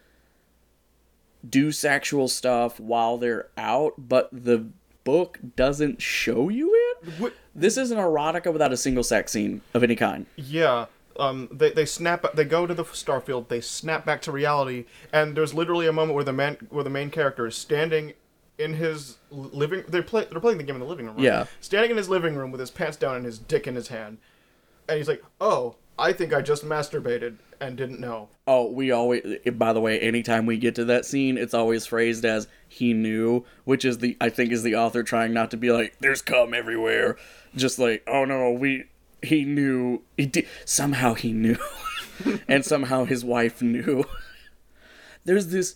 do 1.47 1.71
sexual 1.71 2.27
stuff 2.27 2.79
while 2.79 3.17
they're 3.17 3.49
out, 3.57 3.93
but 3.97 4.29
the 4.31 4.67
book 5.03 5.39
doesn't 5.55 6.01
show 6.01 6.49
you 6.49 6.75
Wh- 7.21 7.27
This 7.53 7.77
is 7.77 7.91
an 7.91 7.97
erotica 7.97 8.51
without 8.51 8.73
a 8.73 8.77
single 8.77 9.03
sex 9.03 9.31
scene 9.31 9.61
of 9.73 9.83
any 9.83 9.95
kind. 9.95 10.25
Yeah. 10.35 10.85
Um, 11.17 11.47
they, 11.51 11.71
they 11.71 11.85
snap 11.85 12.25
they 12.33 12.43
go 12.43 12.67
to 12.67 12.73
the 12.73 12.83
starfield 12.83 13.47
they 13.47 13.61
snap 13.61 14.05
back 14.05 14.21
to 14.23 14.33
reality 14.33 14.83
and 15.13 15.37
there's 15.37 15.53
literally 15.53 15.87
a 15.87 15.93
moment 15.93 16.13
where 16.13 16.25
the 16.25 16.33
man 16.33 16.57
where 16.69 16.83
the 16.83 16.89
main 16.89 17.09
character 17.09 17.47
is 17.47 17.55
standing 17.55 18.15
in 18.57 18.73
his 18.73 19.17
living 19.31 19.83
they're 19.87 20.03
play, 20.03 20.25
they're 20.31 20.39
playing 20.39 20.57
the 20.57 20.63
game 20.63 20.75
in 20.75 20.81
the 20.81 20.87
living 20.87 21.05
room 21.05 21.15
right? 21.15 21.23
Yeah. 21.23 21.45
standing 21.61 21.91
in 21.91 21.97
his 21.97 22.09
living 22.09 22.35
room 22.35 22.51
with 22.51 22.59
his 22.59 22.71
pants 22.71 22.97
down 22.97 23.15
and 23.17 23.25
his 23.25 23.37
dick 23.37 23.67
in 23.67 23.75
his 23.75 23.89
hand 23.89 24.17
and 24.87 24.97
he's 24.97 25.07
like 25.07 25.23
oh 25.41 25.75
I 25.97 26.13
think 26.13 26.33
I 26.33 26.41
just 26.41 26.65
masturbated 26.65 27.37
and 27.61 27.77
didn't 27.77 27.99
know 27.99 28.29
Oh, 28.47 28.69
we 28.69 28.91
always. 28.91 29.23
Eh, 29.45 29.49
by 29.49 29.73
the 29.73 29.79
way, 29.81 29.99
anytime 29.99 30.45
we 30.45 30.57
get 30.57 30.75
to 30.75 30.85
that 30.85 31.03
scene, 31.05 31.35
it's 31.35 31.53
always 31.55 31.87
phrased 31.87 32.23
as 32.25 32.47
"he 32.67 32.93
knew," 32.93 33.43
which 33.63 33.83
is 33.83 33.97
the 33.99 34.15
I 34.21 34.29
think 34.29 34.51
is 34.51 34.61
the 34.61 34.75
author 34.75 35.01
trying 35.01 35.33
not 35.33 35.49
to 35.51 35.57
be 35.57 35.71
like 35.71 35.95
"there's 35.99 36.21
cum 36.21 36.53
everywhere," 36.53 37.17
just 37.55 37.79
like 37.79 38.03
"oh 38.05 38.23
no, 38.25 38.51
we 38.51 38.83
he 39.23 39.45
knew 39.45 40.03
he 40.15 40.27
did 40.27 40.47
somehow 40.63 41.15
he 41.15 41.31
knew," 41.33 41.57
and 42.47 42.63
somehow 42.63 43.05
his 43.05 43.25
wife 43.25 43.63
knew. 43.63 44.03
There's 45.25 45.47
this 45.47 45.75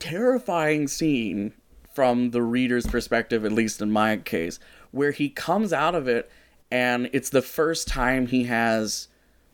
terrifying 0.00 0.88
scene 0.88 1.52
from 2.00 2.30
the 2.30 2.40
reader's 2.40 2.86
perspective, 2.86 3.44
at 3.44 3.52
least 3.52 3.82
in 3.82 3.90
my 3.90 4.16
case, 4.16 4.58
where 4.90 5.10
he 5.10 5.28
comes 5.28 5.70
out 5.70 5.94
of 5.94 6.08
it 6.08 6.30
and 6.70 7.10
it's 7.12 7.28
the 7.28 7.42
first 7.42 7.86
time 7.86 8.26
he 8.26 8.44
has 8.44 9.08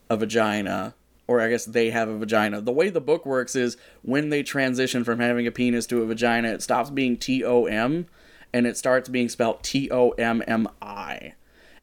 a 0.08 0.16
vagina, 0.16 0.94
or 1.26 1.40
I 1.40 1.50
guess 1.50 1.64
they 1.64 1.90
have 1.90 2.08
a 2.08 2.16
vagina. 2.16 2.60
The 2.60 2.70
way 2.70 2.88
the 2.88 3.00
book 3.00 3.26
works 3.26 3.56
is 3.56 3.76
when 4.02 4.28
they 4.28 4.44
transition 4.44 5.02
from 5.02 5.18
having 5.18 5.48
a 5.48 5.50
penis 5.50 5.88
to 5.88 6.02
a 6.02 6.06
vagina, 6.06 6.50
it 6.50 6.62
stops 6.62 6.88
being 6.88 7.16
T 7.16 7.44
O 7.44 7.64
M 7.64 8.06
and 8.52 8.64
it 8.64 8.76
starts 8.76 9.08
being 9.08 9.28
spelled 9.28 9.64
T 9.64 9.90
O 9.90 10.10
M 10.10 10.40
M 10.46 10.68
I. 10.80 11.34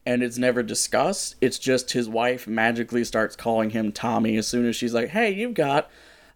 And 0.06 0.23
it's 0.23 0.38
never 0.38 0.63
discussed. 0.63 1.36
It's 1.41 1.60
just 1.60 1.91
his 1.91 2.08
wife 2.08 2.47
magically 2.47 3.04
starts 3.04 3.36
calling 3.36 3.71
him 3.71 3.91
Tommy 3.91 4.38
as 4.38 4.47
soon 4.47 4.65
as 4.65 4.78
she's 4.78 4.93
like, 4.93 5.10
hey, 5.10 5.30
you've 5.30 5.56
got 5.56 5.91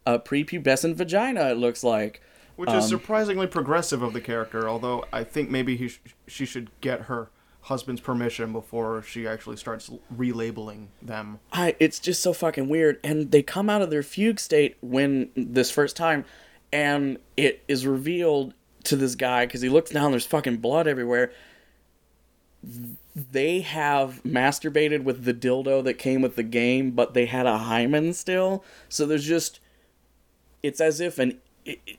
a 0.06 0.20
prepubescent 0.20 0.96
vagina, 0.96 1.50
it 1.52 1.58
looks 1.58 1.82
like. 1.82 2.22
Which 2.58 2.70
Um, 2.70 2.78
is 2.80 2.88
surprisingly 2.88 3.48
progressive 3.48 4.02
of 4.02 4.12
the 4.14 4.22
character 4.22 4.68
although 4.68 5.06
I 5.14 5.24
think 5.24 5.50
maybe 5.50 5.78
he 5.78 5.88
sh- 5.88 6.00
she 6.28 6.46
should 6.46 6.70
get 6.82 7.04
her 7.04 7.30
husband's 7.62 8.00
permission 8.02 8.52
before 8.54 9.02
she 9.04 9.28
actually 9.28 9.58
starts 9.58 9.90
relabeling 10.16 10.88
them 11.02 11.40
I 11.52 11.76
it's 11.80 12.00
just 12.00 12.22
so 12.22 12.34
fucking 12.34 12.68
weird. 12.70 13.00
And 13.04 13.32
they 13.32 13.42
come 13.44 13.70
out 13.70 13.82
of 13.82 13.90
their 13.90 14.04
fugue 14.04 14.40
state 14.40 14.78
when 14.82 15.30
this 15.36 15.70
first 15.72 15.96
time, 15.98 16.24
and 16.72 17.18
it 17.36 17.64
is 17.68 17.86
revealed 17.86 18.54
to 18.86 18.96
this 18.96 19.16
guy 19.16 19.46
because 19.46 19.62
he 19.62 19.68
looks 19.70 19.92
down. 19.92 20.12
There's 20.12 20.26
fucking 20.26 20.58
blood 20.58 20.88
everywhere. 20.88 21.32
They 23.16 23.62
have 23.62 24.22
masturbated 24.24 25.04
with 25.04 25.26
the 25.26 25.34
dildo 25.34 25.84
that 25.84 25.96
came 25.96 26.22
with 26.22 26.36
the 26.38 26.44
game, 26.44 26.92
but 26.92 27.14
they 27.14 27.26
had 27.26 27.46
a 27.46 27.58
hymen 27.58 28.14
still. 28.14 28.64
So 28.90 29.06
there's 29.06 29.26
just, 29.26 29.60
it's 30.64 30.80
as 30.80 31.00
if 31.00 31.18
an 31.20 31.40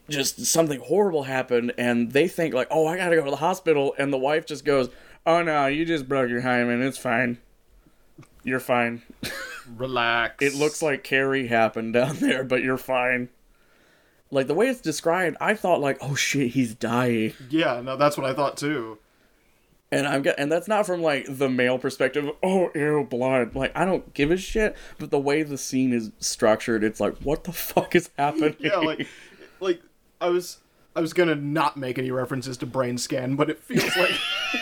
just 0.09 0.47
something 0.47 0.81
horrible 0.81 1.25
happened, 1.25 1.73
and 1.79 2.13
they 2.13 2.29
think 2.29 2.55
like, 2.55 2.69
oh, 2.71 2.87
I 2.87 2.97
gotta 2.97 3.17
go 3.17 3.25
to 3.25 3.31
the 3.31 3.37
hospital, 3.37 3.95
and 3.99 4.13
the 4.13 4.19
wife 4.19 4.47
just 4.47 4.65
goes, 4.65 4.91
oh 5.27 5.43
no, 5.43 5.67
you 5.67 5.85
just 5.85 6.09
broke 6.09 6.31
your 6.31 6.41
hymen. 6.41 6.83
It's 6.83 6.99
fine. 6.99 7.39
You're 8.45 8.61
fine. 8.61 9.03
relax 9.77 10.43
It 10.43 10.55
looks 10.55 10.81
like 10.81 11.05
Carrie 11.05 11.49
happened 11.49 11.93
down 11.93 12.17
there, 12.21 12.45
but 12.45 12.63
you're 12.63 12.79
fine. 12.79 13.29
Like 14.31 14.47
the 14.47 14.55
way 14.55 14.69
it's 14.69 14.81
described, 14.81 15.37
I 15.41 15.55
thought 15.55 15.81
like, 15.81 15.99
oh 16.01 16.15
shit, 16.15 16.53
he's 16.53 16.75
dying, 16.75 17.33
yeah 17.49 17.81
no 17.81 17.97
that's 17.97 18.17
what 18.17 18.27
I 18.27 18.35
thought 18.35 18.57
too 18.57 18.99
and 19.91 20.07
I'm 20.07 20.25
and 20.37 20.53
that's 20.53 20.69
not 20.69 20.87
from 20.87 21.03
like 21.03 21.27
the 21.29 21.49
male 21.49 21.79
perspective. 21.79 22.31
Oh, 22.43 22.71
ew, 22.75 23.07
blood. 23.09 23.55
Like 23.55 23.73
I 23.77 23.85
don't 23.85 24.13
give 24.13 24.31
a 24.31 24.37
shit. 24.37 24.77
But 24.99 25.11
the 25.11 25.19
way 25.19 25.43
the 25.43 25.57
scene 25.57 25.93
is 25.93 26.13
structured, 26.19 26.85
it's 26.85 27.01
like, 27.01 27.17
what 27.19 27.45
the 27.45 27.53
fuck 27.55 27.95
is 27.95 28.11
happening? 28.19 28.57
yeah 28.59 28.77
like 28.77 29.07
like 29.61 29.81
i 30.21 30.29
was 30.29 30.59
i 30.97 31.01
was 31.01 31.13
gonna 31.13 31.35
not 31.35 31.77
make 31.77 31.99
any 31.99 32.11
references 32.11 32.57
to 32.59 32.67
Brainscan 32.67 33.37
but 33.37 33.51
it 33.51 33.59
feels 33.59 33.97
like 33.97 34.11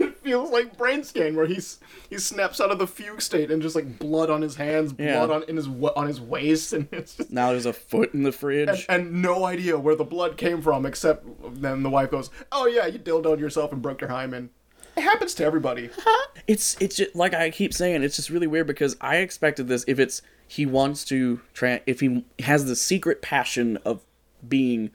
it 0.00 0.16
feels 0.18 0.50
like 0.50 0.76
Brainscan 0.76 1.34
where 1.36 1.46
he's 1.46 1.78
he 2.10 2.18
snaps 2.18 2.60
out 2.60 2.70
of 2.70 2.78
the 2.78 2.86
fugue 2.86 3.20
state 3.22 3.50
and 3.50 3.62
just 3.62 3.76
like 3.76 3.98
blood 3.98 4.28
on 4.30 4.42
his 4.42 4.56
hands 4.56 4.92
Yeah. 4.98 5.24
blood 5.24 5.42
on 5.42 5.48
in 5.48 5.56
his 5.56 5.68
on 5.68 6.06
his 6.08 6.20
waist 6.20 6.72
and 6.74 6.88
it's 6.92 7.14
just 7.16 7.30
now 7.30 7.50
there's 7.50 7.66
a 7.66 7.72
foot 7.72 8.12
in 8.14 8.22
the 8.24 8.32
fridge. 8.32 8.86
and, 8.88 9.02
and 9.10 9.22
no 9.22 9.44
idea 9.44 9.78
where 9.78 9.94
the 9.94 10.04
blood 10.04 10.36
came 10.36 10.60
from 10.60 10.84
except 10.86 11.24
then 11.60 11.82
the 11.82 11.90
wife 11.90 12.10
goes 12.10 12.30
oh 12.52 12.66
yeah 12.66 12.86
you 12.86 12.98
dildoed 12.98 13.38
yourself 13.38 13.72
and 13.72 13.80
broke 13.82 14.00
your 14.00 14.10
hymen 14.10 14.50
it 14.96 15.02
happens 15.02 15.34
to 15.34 15.44
everybody 15.44 15.90
it's 16.46 16.74
it's 16.80 16.96
just 16.96 17.14
like 17.14 17.34
I 17.34 17.50
keep 17.50 17.74
saying, 17.74 18.02
it's 18.02 18.16
just 18.16 18.30
really 18.30 18.46
weird 18.46 18.66
because 18.66 18.96
I 19.00 19.16
expected 19.16 19.68
this 19.68 19.84
if 19.86 19.98
it's 20.00 20.22
he 20.48 20.64
wants 20.64 21.04
to 21.06 21.40
tra- 21.52 21.82
if 21.86 22.00
he 22.00 22.24
has 22.38 22.64
the 22.64 22.74
secret 22.76 23.20
passion 23.20 23.76
of 23.84 24.00
being 24.48 24.90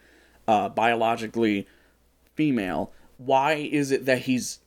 uh, 0.48 0.70
biologically 0.70 1.68
female, 2.36 2.92
why 3.18 3.54
is 3.54 3.92
it 3.92 4.06
that 4.06 4.20
he's 4.20 4.60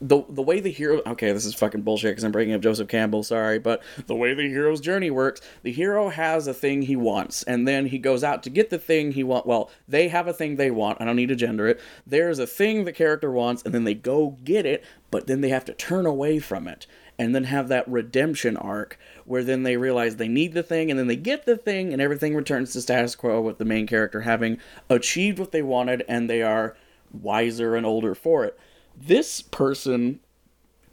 the 0.00 0.22
the 0.30 0.42
way 0.42 0.60
the 0.60 0.70
hero 0.70 1.02
okay 1.06 1.30
this 1.32 1.44
is 1.44 1.54
fucking 1.54 1.82
bullshit 1.82 2.12
because 2.12 2.24
i'm 2.24 2.32
breaking 2.32 2.54
up 2.54 2.62
joseph 2.62 2.88
campbell 2.88 3.22
sorry 3.22 3.58
but 3.58 3.82
the 4.06 4.14
way 4.14 4.32
the 4.32 4.48
hero's 4.48 4.80
journey 4.80 5.10
works 5.10 5.42
the 5.62 5.72
hero 5.72 6.08
has 6.08 6.46
a 6.46 6.54
thing 6.54 6.82
he 6.82 6.96
wants 6.96 7.42
and 7.42 7.68
then 7.68 7.86
he 7.86 7.98
goes 7.98 8.24
out 8.24 8.42
to 8.42 8.48
get 8.48 8.70
the 8.70 8.78
thing 8.78 9.12
he 9.12 9.22
want 9.22 9.44
well 9.44 9.70
they 9.86 10.08
have 10.08 10.26
a 10.26 10.32
thing 10.32 10.56
they 10.56 10.70
want 10.70 10.98
i 11.00 11.04
don't 11.04 11.16
need 11.16 11.28
to 11.28 11.36
gender 11.36 11.66
it 11.68 11.78
there's 12.06 12.38
a 12.38 12.46
thing 12.46 12.84
the 12.84 12.92
character 12.92 13.30
wants 13.30 13.62
and 13.62 13.74
then 13.74 13.84
they 13.84 13.94
go 13.94 14.38
get 14.42 14.64
it 14.64 14.82
but 15.10 15.26
then 15.26 15.42
they 15.42 15.50
have 15.50 15.66
to 15.66 15.74
turn 15.74 16.06
away 16.06 16.38
from 16.38 16.66
it 16.66 16.86
and 17.20 17.34
then 17.34 17.44
have 17.44 17.68
that 17.68 17.86
redemption 17.86 18.56
arc 18.56 18.98
where 19.26 19.44
then 19.44 19.62
they 19.62 19.76
realize 19.76 20.16
they 20.16 20.26
need 20.26 20.54
the 20.54 20.62
thing 20.62 20.90
and 20.90 20.98
then 20.98 21.06
they 21.06 21.16
get 21.16 21.44
the 21.44 21.56
thing 21.56 21.92
and 21.92 22.00
everything 22.00 22.34
returns 22.34 22.72
to 22.72 22.80
status 22.80 23.14
quo 23.14 23.40
with 23.40 23.58
the 23.58 23.64
main 23.64 23.86
character 23.86 24.22
having 24.22 24.58
achieved 24.88 25.38
what 25.38 25.52
they 25.52 25.62
wanted 25.62 26.02
and 26.08 26.28
they 26.30 26.42
are 26.42 26.76
wiser 27.12 27.76
and 27.76 27.84
older 27.84 28.14
for 28.14 28.44
it 28.44 28.58
this 28.96 29.42
person 29.42 30.18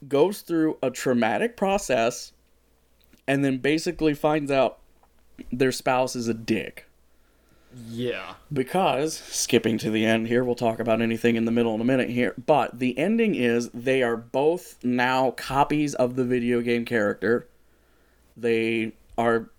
goes 0.07 0.41
through 0.41 0.77
a 0.83 0.91
traumatic 0.91 1.55
process 1.57 2.33
and 3.27 3.43
then 3.43 3.57
basically 3.57 4.13
finds 4.13 4.51
out 4.51 4.79
their 5.51 5.71
spouse 5.71 6.15
is 6.15 6.27
a 6.27 6.33
dick. 6.33 6.86
Yeah 7.87 8.35
Because, 8.51 9.17
skipping 9.17 9.77
to 9.79 9.89
the 9.91 10.05
end 10.05 10.27
here, 10.27 10.43
we'll 10.43 10.55
talk 10.55 10.79
about 10.79 11.01
anything 11.01 11.35
in 11.35 11.45
the 11.45 11.51
middle 11.51 11.75
in 11.75 11.81
a 11.81 11.85
minute 11.85 12.09
here. 12.09 12.33
But 12.45 12.79
the 12.79 12.97
ending 12.97 13.35
is 13.35 13.69
they 13.69 14.03
are 14.03 14.17
both 14.17 14.77
now 14.83 15.31
copies 15.31 15.93
of 15.95 16.15
the 16.15 16.23
video 16.23 16.61
game 16.61 16.85
character. 16.85 17.47
They 18.35 18.93
are 19.17 19.49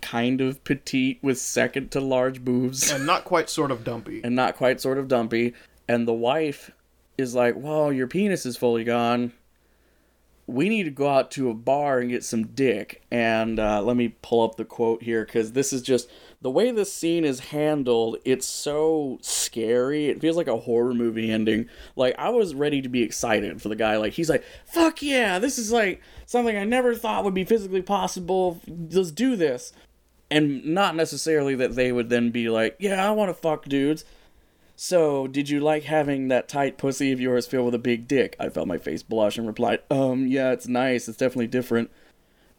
kind 0.00 0.40
of 0.40 0.62
petite 0.64 1.18
with 1.22 1.38
second 1.38 1.90
to 1.92 2.00
large 2.00 2.44
boobs 2.44 2.90
and 2.90 3.06
not 3.06 3.24
quite 3.24 3.48
sort 3.48 3.70
of 3.70 3.84
dumpy 3.84 4.20
and 4.22 4.34
not 4.34 4.56
quite 4.56 4.80
sort 4.80 4.98
of 4.98 5.08
dumpy. 5.08 5.54
And 5.88 6.06
the 6.06 6.12
wife 6.12 6.70
is 7.16 7.34
like, 7.34 7.54
Well, 7.56 7.92
your 7.92 8.06
penis 8.06 8.46
is 8.46 8.56
fully 8.56 8.84
gone. 8.84 9.32
We 10.48 10.68
need 10.68 10.84
to 10.84 10.90
go 10.90 11.08
out 11.08 11.30
to 11.32 11.50
a 11.50 11.54
bar 11.54 12.00
and 12.00 12.10
get 12.10 12.24
some 12.24 12.48
dick. 12.48 13.02
And 13.10 13.60
uh, 13.60 13.82
let 13.82 13.96
me 13.96 14.16
pull 14.22 14.42
up 14.42 14.56
the 14.56 14.64
quote 14.64 15.02
here 15.02 15.24
because 15.24 15.52
this 15.52 15.72
is 15.72 15.82
just 15.82 16.08
the 16.40 16.50
way 16.50 16.70
this 16.70 16.92
scene 16.92 17.24
is 17.24 17.40
handled. 17.40 18.16
It's 18.24 18.46
so 18.46 19.18
scary. 19.20 20.06
It 20.06 20.20
feels 20.20 20.36
like 20.36 20.46
a 20.46 20.56
horror 20.56 20.94
movie 20.94 21.30
ending. 21.30 21.68
Like, 21.96 22.14
I 22.18 22.30
was 22.30 22.54
ready 22.54 22.80
to 22.80 22.88
be 22.88 23.02
excited 23.02 23.60
for 23.60 23.68
the 23.68 23.76
guy. 23.76 23.96
Like, 23.96 24.14
he's 24.14 24.30
like, 24.30 24.44
Fuck 24.64 25.02
yeah, 25.02 25.38
this 25.38 25.58
is 25.58 25.70
like 25.70 26.00
something 26.26 26.56
I 26.56 26.64
never 26.64 26.94
thought 26.94 27.24
would 27.24 27.34
be 27.34 27.44
physically 27.44 27.82
possible. 27.82 28.60
Let's 28.66 29.10
do 29.10 29.36
this. 29.36 29.72
And 30.30 30.64
not 30.64 30.94
necessarily 30.94 31.54
that 31.56 31.74
they 31.74 31.92
would 31.92 32.08
then 32.08 32.30
be 32.30 32.48
like, 32.48 32.76
Yeah, 32.78 33.06
I 33.06 33.10
want 33.10 33.30
to 33.30 33.34
fuck 33.34 33.64
dudes. 33.64 34.04
So, 34.80 35.26
did 35.26 35.50
you 35.50 35.58
like 35.58 35.82
having 35.82 36.28
that 36.28 36.48
tight 36.48 36.78
pussy 36.78 37.10
of 37.10 37.20
yours 37.20 37.48
filled 37.48 37.64
with 37.64 37.74
a 37.74 37.80
big 37.80 38.06
dick? 38.06 38.36
I 38.38 38.48
felt 38.48 38.68
my 38.68 38.78
face 38.78 39.02
blush 39.02 39.36
and 39.36 39.44
replied, 39.44 39.80
Um, 39.90 40.28
yeah, 40.28 40.52
it's 40.52 40.68
nice. 40.68 41.08
It's 41.08 41.18
definitely 41.18 41.48
different. 41.48 41.90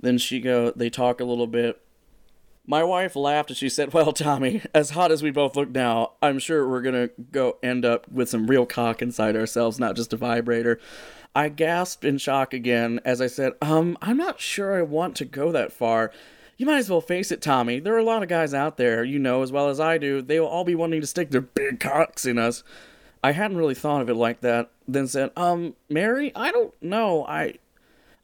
Then 0.02 0.18
she 0.18 0.42
go, 0.42 0.72
they 0.72 0.90
talk 0.90 1.22
a 1.22 1.24
little 1.24 1.48
bit. 1.48 1.82
My 2.68 2.84
wife 2.84 3.16
laughed 3.16 3.52
and 3.52 3.58
she 3.58 3.70
said, 3.70 3.94
Well, 3.94 4.12
Tommy, 4.12 4.62
as 4.76 4.90
hot 4.90 5.14
as 5.14 5.24
we 5.24 5.32
both 5.32 5.56
look 5.56 5.70
now, 5.70 6.12
I'm 6.22 6.40
sure 6.40 6.68
we're 6.68 6.82
gonna 6.82 7.08
go 7.32 7.58
end 7.64 7.86
up 7.86 8.12
with 8.12 8.28
some 8.28 8.48
real 8.48 8.66
cock 8.66 9.02
inside 9.02 9.38
ourselves, 9.38 9.80
not 9.80 9.96
just 9.96 10.12
a 10.12 10.18
vibrator. 10.18 10.78
I 11.34 11.48
gasped 11.48 12.04
in 12.04 12.18
shock 12.18 12.54
again 12.54 13.00
as 13.06 13.22
I 13.22 13.28
said, 13.28 13.54
Um, 13.62 13.98
I'm 14.02 14.18
not 14.18 14.42
sure 14.42 14.78
I 14.78 14.82
want 14.82 15.16
to 15.16 15.26
go 15.26 15.54
that 15.54 15.72
far. 15.72 16.12
You 16.60 16.66
might 16.66 16.80
as 16.80 16.90
well 16.90 17.00
face 17.00 17.32
it, 17.32 17.42
Tommy. 17.42 17.80
There 17.80 17.96
are 17.96 18.00
a 18.00 18.04
lot 18.04 18.22
of 18.22 18.28
guys 18.28 18.54
out 18.54 18.76
there, 18.76 19.02
you 19.02 19.18
know 19.18 19.44
as 19.44 19.52
well 19.52 19.70
as 19.70 19.80
I 19.80 19.98
do, 19.98 20.22
they 20.22 20.42
will 20.42 20.48
all 20.48 20.66
be 20.66 20.76
wanting 20.76 21.00
to 21.00 21.08
stick 21.08 21.32
their 21.32 21.40
big 21.40 21.80
cocks 21.80 22.26
in 22.26 22.38
us. 22.38 22.66
I 23.24 23.32
hadn't 23.32 23.56
really 23.56 23.74
thought 23.74 24.02
of 24.02 24.10
it 24.10 24.16
like 24.16 24.42
that. 24.42 24.70
Then 24.86 25.08
said, 25.08 25.32
Um, 25.38 25.76
Mary, 25.88 26.34
I 26.36 26.52
don't 26.52 26.74
know. 26.84 27.26
I 27.26 27.60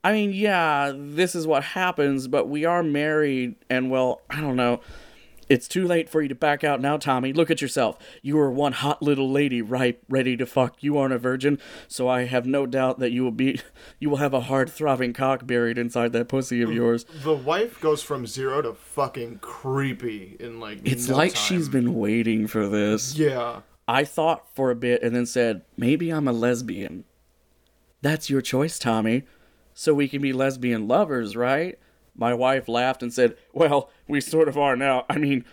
I 0.04 0.12
mean, 0.12 0.34
yeah, 0.34 0.92
this 0.94 1.34
is 1.34 1.48
what 1.48 1.64
happens, 1.64 2.28
but 2.28 2.50
we 2.50 2.66
are 2.66 2.84
married, 2.84 3.56
and 3.70 3.90
well, 3.90 4.22
I 4.30 4.42
don't 4.42 4.58
know. 4.58 4.82
It's 5.48 5.68
too 5.68 5.88
late 5.88 6.10
for 6.10 6.22
you 6.22 6.28
to 6.28 6.36
back 6.36 6.64
out 6.64 6.82
now, 6.82 6.98
Tommy. 6.98 7.32
Look 7.32 7.52
at 7.52 7.62
yourself. 7.62 7.98
You 8.22 8.40
are 8.40 8.52
one 8.52 8.72
hot 8.72 9.02
little 9.02 9.30
lady, 9.30 9.62
ripe, 9.62 10.04
ready 10.10 10.36
to 10.38 10.46
fuck. 10.46 10.82
You 10.82 10.98
aren't 10.98 11.14
a 11.14 11.20
virgin, 11.20 11.60
so 11.88 12.08
I 12.08 12.26
have 12.26 12.46
no 12.46 12.66
doubt 12.66 13.00
that 13.00 13.12
you 13.12 13.24
will 13.24 13.32
be 13.32 13.60
you 14.00 14.10
will 14.10 14.18
have 14.18 14.34
a 14.34 14.42
hard 14.42 14.70
throbbing 14.70 15.14
cock 15.14 15.46
buried 15.46 15.78
inside 15.78 16.14
that 16.14 16.28
pussy 16.28 16.62
of 16.62 16.72
yours. 16.72 17.06
The 17.24 17.36
wife 17.36 17.80
goes 17.80 18.02
from 18.02 18.26
zero 18.26 18.62
to 18.62 18.74
fucking 18.74 19.40
creepy 19.40 20.36
in 20.40 20.60
like. 20.60 20.80
It's 20.84 21.10
no 21.10 21.18
like 21.18 21.34
time. 21.34 21.44
she's 21.44 21.70
been 21.70 21.96
waiting 21.96 22.48
for 22.48 22.68
this. 22.68 23.16
Yeah. 23.16 23.62
I 23.88 24.04
thought 24.04 24.48
for 24.56 24.72
a 24.72 24.76
bit 24.76 25.04
and 25.04 25.16
then 25.16 25.28
said, 25.28 25.62
maybe 25.78 26.10
I'm 26.10 26.28
a 26.28 26.34
lesbian. 26.34 27.04
That's 28.02 28.30
your 28.30 28.42
choice, 28.42 28.80
Tommy. 28.80 29.24
So 29.74 29.94
we 29.94 30.08
can 30.08 30.22
be 30.22 30.34
lesbian 30.34 30.88
lovers, 30.88 31.36
right? 31.36 31.78
My 32.16 32.34
wife 32.34 32.68
laughed 32.68 33.04
and 33.04 33.14
said, 33.14 33.36
Well, 33.54 33.90
we 34.08 34.22
sort 34.22 34.48
of 34.48 34.58
are 34.58 34.76
now. 34.76 35.06
I 35.10 35.18
mean, 35.18 35.46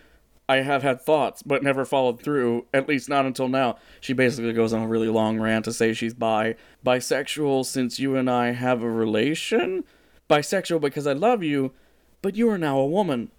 I 0.48 0.56
have 0.56 0.82
had 0.82 1.00
thoughts, 1.00 1.42
but 1.42 1.62
never 1.62 1.84
followed 1.84 2.20
through, 2.20 2.66
at 2.74 2.88
least 2.88 3.08
not 3.08 3.26
until 3.26 3.48
now. 3.48 3.76
She 4.00 4.12
basically 4.12 4.52
goes 4.52 4.72
on 4.72 4.82
a 4.82 4.88
really 4.88 5.08
long 5.08 5.38
rant 5.38 5.64
to 5.66 5.72
say 5.72 5.94
she's 5.94 6.14
bi. 6.14 6.56
Bisexual 6.84 7.64
since 7.66 7.98
you 7.98 8.16
and 8.16 8.28
I 8.28 8.52
have 8.52 8.82
a 8.82 8.90
relation? 8.90 9.84
Bisexual 10.28 10.80
because 10.80 11.06
I 11.06 11.12
love 11.12 11.42
you, 11.42 11.72
but 12.20 12.36
you 12.36 12.48
are 12.50 12.58
now 12.58 12.78
a 12.78 12.86
woman 12.86 13.30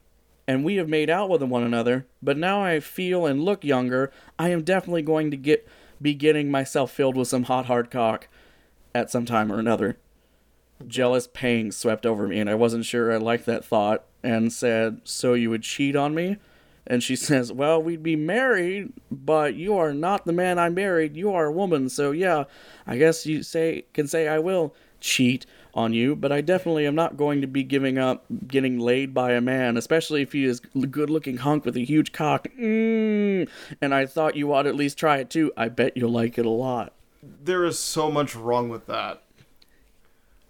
and 0.48 0.64
we 0.64 0.76
have 0.76 0.90
made 0.90 1.10
out 1.10 1.30
with 1.30 1.42
one 1.42 1.64
another, 1.64 2.06
but 2.22 2.38
now 2.38 2.64
I 2.64 2.80
feel 2.80 3.26
and 3.26 3.44
look 3.44 3.64
younger. 3.64 4.12
I 4.38 4.50
am 4.50 4.64
definitely 4.64 5.02
going 5.02 5.32
to 5.32 5.38
get 5.38 5.68
be 6.02 6.14
getting 6.14 6.52
myself 6.52 6.92
filled 6.92 7.16
with 7.16 7.30
some 7.30 7.44
hot 7.44 7.68
hard 7.68 7.90
cock 7.90 8.28
at 8.94 9.10
some 9.10 9.26
time 9.26 9.52
or 9.52 9.60
another. 9.60 9.98
Jealous 10.86 11.28
pangs 11.28 11.78
swept 11.78 12.06
over 12.06 12.28
me, 12.28 12.40
and 12.40 12.50
I 12.50 12.56
wasn't 12.56 12.84
sure 12.84 13.14
I 13.14 13.18
liked 13.18 13.46
that 13.46 13.64
thought, 13.64 14.04
and 14.24 14.52
said, 14.52 15.02
"So 15.04 15.34
you 15.34 15.50
would 15.50 15.64
cheat 15.64 15.96
on 15.96 16.16
me?" 16.16 16.38
And 16.86 17.04
she 17.04 17.16
says, 17.28 17.52
"Well, 17.52 17.82
we'd 17.82 18.04
be 18.04 18.16
married, 18.16 18.94
but 19.12 19.56
you 19.56 19.78
are 19.78 19.94
not 19.94 20.26
the 20.26 20.34
man 20.34 20.60
I 20.60 20.70
married. 20.70 21.16
You 21.16 21.34
are 21.34 21.46
a 21.46 21.52
woman, 21.52 21.90
so 21.90 22.12
yeah, 22.12 22.46
I 22.88 22.98
guess 22.98 23.26
you 23.26 23.44
say 23.44 23.86
can 23.94 24.08
say 24.08 24.28
I 24.28 24.40
will 24.40 24.74
cheat 25.00 25.46
on 25.74 25.92
you, 25.92 26.16
but 26.16 26.32
I 26.32 26.42
definitely 26.42 26.86
am 26.86 26.96
not 26.96 27.18
going 27.18 27.42
to 27.42 27.48
be 27.48 27.64
giving 27.64 27.98
up 27.98 28.26
getting 28.48 28.80
laid 28.80 29.14
by 29.14 29.32
a 29.32 29.42
man, 29.42 29.76
especially 29.76 30.22
if 30.22 30.32
he 30.32 30.46
is 30.46 30.62
a 30.76 30.86
good-looking 30.86 31.38
hunk 31.38 31.66
with 31.66 31.76
a 31.76 31.84
huge 31.84 32.12
cock. 32.12 32.48
Mm. 32.60 33.50
And 33.82 33.94
I 33.94 34.06
thought 34.06 34.36
you 34.36 34.54
ought 34.54 34.68
at 34.68 34.76
least 34.76 34.98
try 34.98 35.18
it 35.18 35.30
too. 35.30 35.52
I 35.58 35.70
bet 35.70 35.98
you'll 35.98 36.12
like 36.12 36.38
it 36.38 36.46
a 36.46 36.50
lot." 36.50 36.94
There 37.22 37.66
is 37.66 37.80
so 37.80 38.12
much 38.12 38.36
wrong 38.36 38.70
with 38.70 38.86
that. 38.88 39.23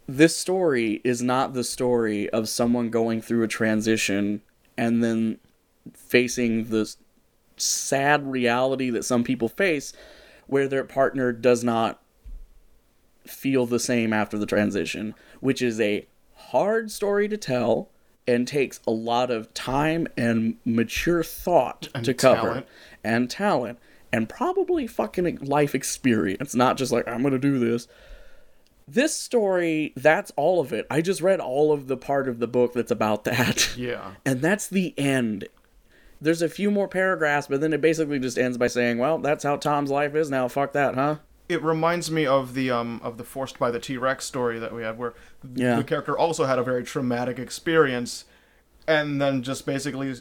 This 0.07 0.35
story 0.35 1.01
is 1.03 1.21
not 1.21 1.53
the 1.53 1.63
story 1.63 2.29
of 2.29 2.49
someone 2.49 2.89
going 2.89 3.21
through 3.21 3.43
a 3.43 3.47
transition 3.47 4.41
and 4.77 5.03
then 5.03 5.39
facing 5.93 6.65
the 6.65 6.93
sad 7.57 8.25
reality 8.29 8.89
that 8.89 9.05
some 9.05 9.23
people 9.23 9.47
face 9.47 9.93
where 10.47 10.67
their 10.67 10.83
partner 10.83 11.31
does 11.31 11.63
not 11.63 12.01
feel 13.25 13.65
the 13.65 13.79
same 13.79 14.11
after 14.11 14.37
the 14.37 14.45
transition, 14.45 15.15
which 15.39 15.61
is 15.61 15.79
a 15.79 16.05
hard 16.35 16.91
story 16.91 17.27
to 17.27 17.37
tell 17.37 17.89
and 18.27 18.47
takes 18.47 18.79
a 18.87 18.91
lot 18.91 19.31
of 19.31 19.53
time 19.53 20.07
and 20.17 20.57
mature 20.65 21.23
thought 21.23 21.89
to 22.03 22.13
cover 22.13 22.41
talent. 22.41 22.65
and 23.03 23.29
talent 23.29 23.79
and 24.11 24.29
probably 24.29 24.87
fucking 24.87 25.39
life 25.41 25.73
experience, 25.73 26.53
not 26.53 26.77
just 26.77 26.91
like 26.91 27.07
I'm 27.07 27.21
going 27.21 27.33
to 27.33 27.39
do 27.39 27.59
this 27.59 27.87
this 28.87 29.15
story 29.15 29.93
that's 29.95 30.31
all 30.35 30.59
of 30.59 30.73
it 30.73 30.85
i 30.89 31.01
just 31.01 31.21
read 31.21 31.39
all 31.39 31.71
of 31.71 31.87
the 31.87 31.97
part 31.97 32.27
of 32.27 32.39
the 32.39 32.47
book 32.47 32.73
that's 32.73 32.91
about 32.91 33.23
that 33.23 33.73
Yeah. 33.77 34.11
and 34.25 34.41
that's 34.41 34.67
the 34.67 34.93
end 34.97 35.47
there's 36.21 36.41
a 36.41 36.49
few 36.49 36.69
more 36.71 36.87
paragraphs 36.87 37.47
but 37.47 37.61
then 37.61 37.73
it 37.73 37.81
basically 37.81 38.19
just 38.19 38.37
ends 38.37 38.57
by 38.57 38.67
saying 38.67 38.97
well 38.97 39.17
that's 39.19 39.43
how 39.43 39.55
tom's 39.57 39.89
life 39.91 40.15
is 40.15 40.29
now 40.29 40.47
fuck 40.47 40.73
that 40.73 40.95
huh 40.95 41.15
It 41.49 41.61
reminds 41.63 42.09
me 42.11 42.25
of 42.25 42.53
the 42.55 42.71
um 42.71 42.99
of 43.03 43.17
the 43.17 43.23
forced 43.23 43.57
by 43.59 43.71
the 43.71 43.79
T 43.79 43.97
Rex 43.97 44.25
story 44.25 44.59
that 44.59 44.73
we 44.73 44.83
had, 44.83 44.97
where 44.97 45.13
Yeah. 45.53 45.75
the 45.77 45.83
character 45.83 46.17
also 46.17 46.45
had 46.45 46.57
a 46.59 46.63
very 46.63 46.83
traumatic 46.83 47.37
experience, 47.37 48.23
and 48.87 49.21
then 49.21 49.43
just 49.43 49.65
basically 49.65 50.15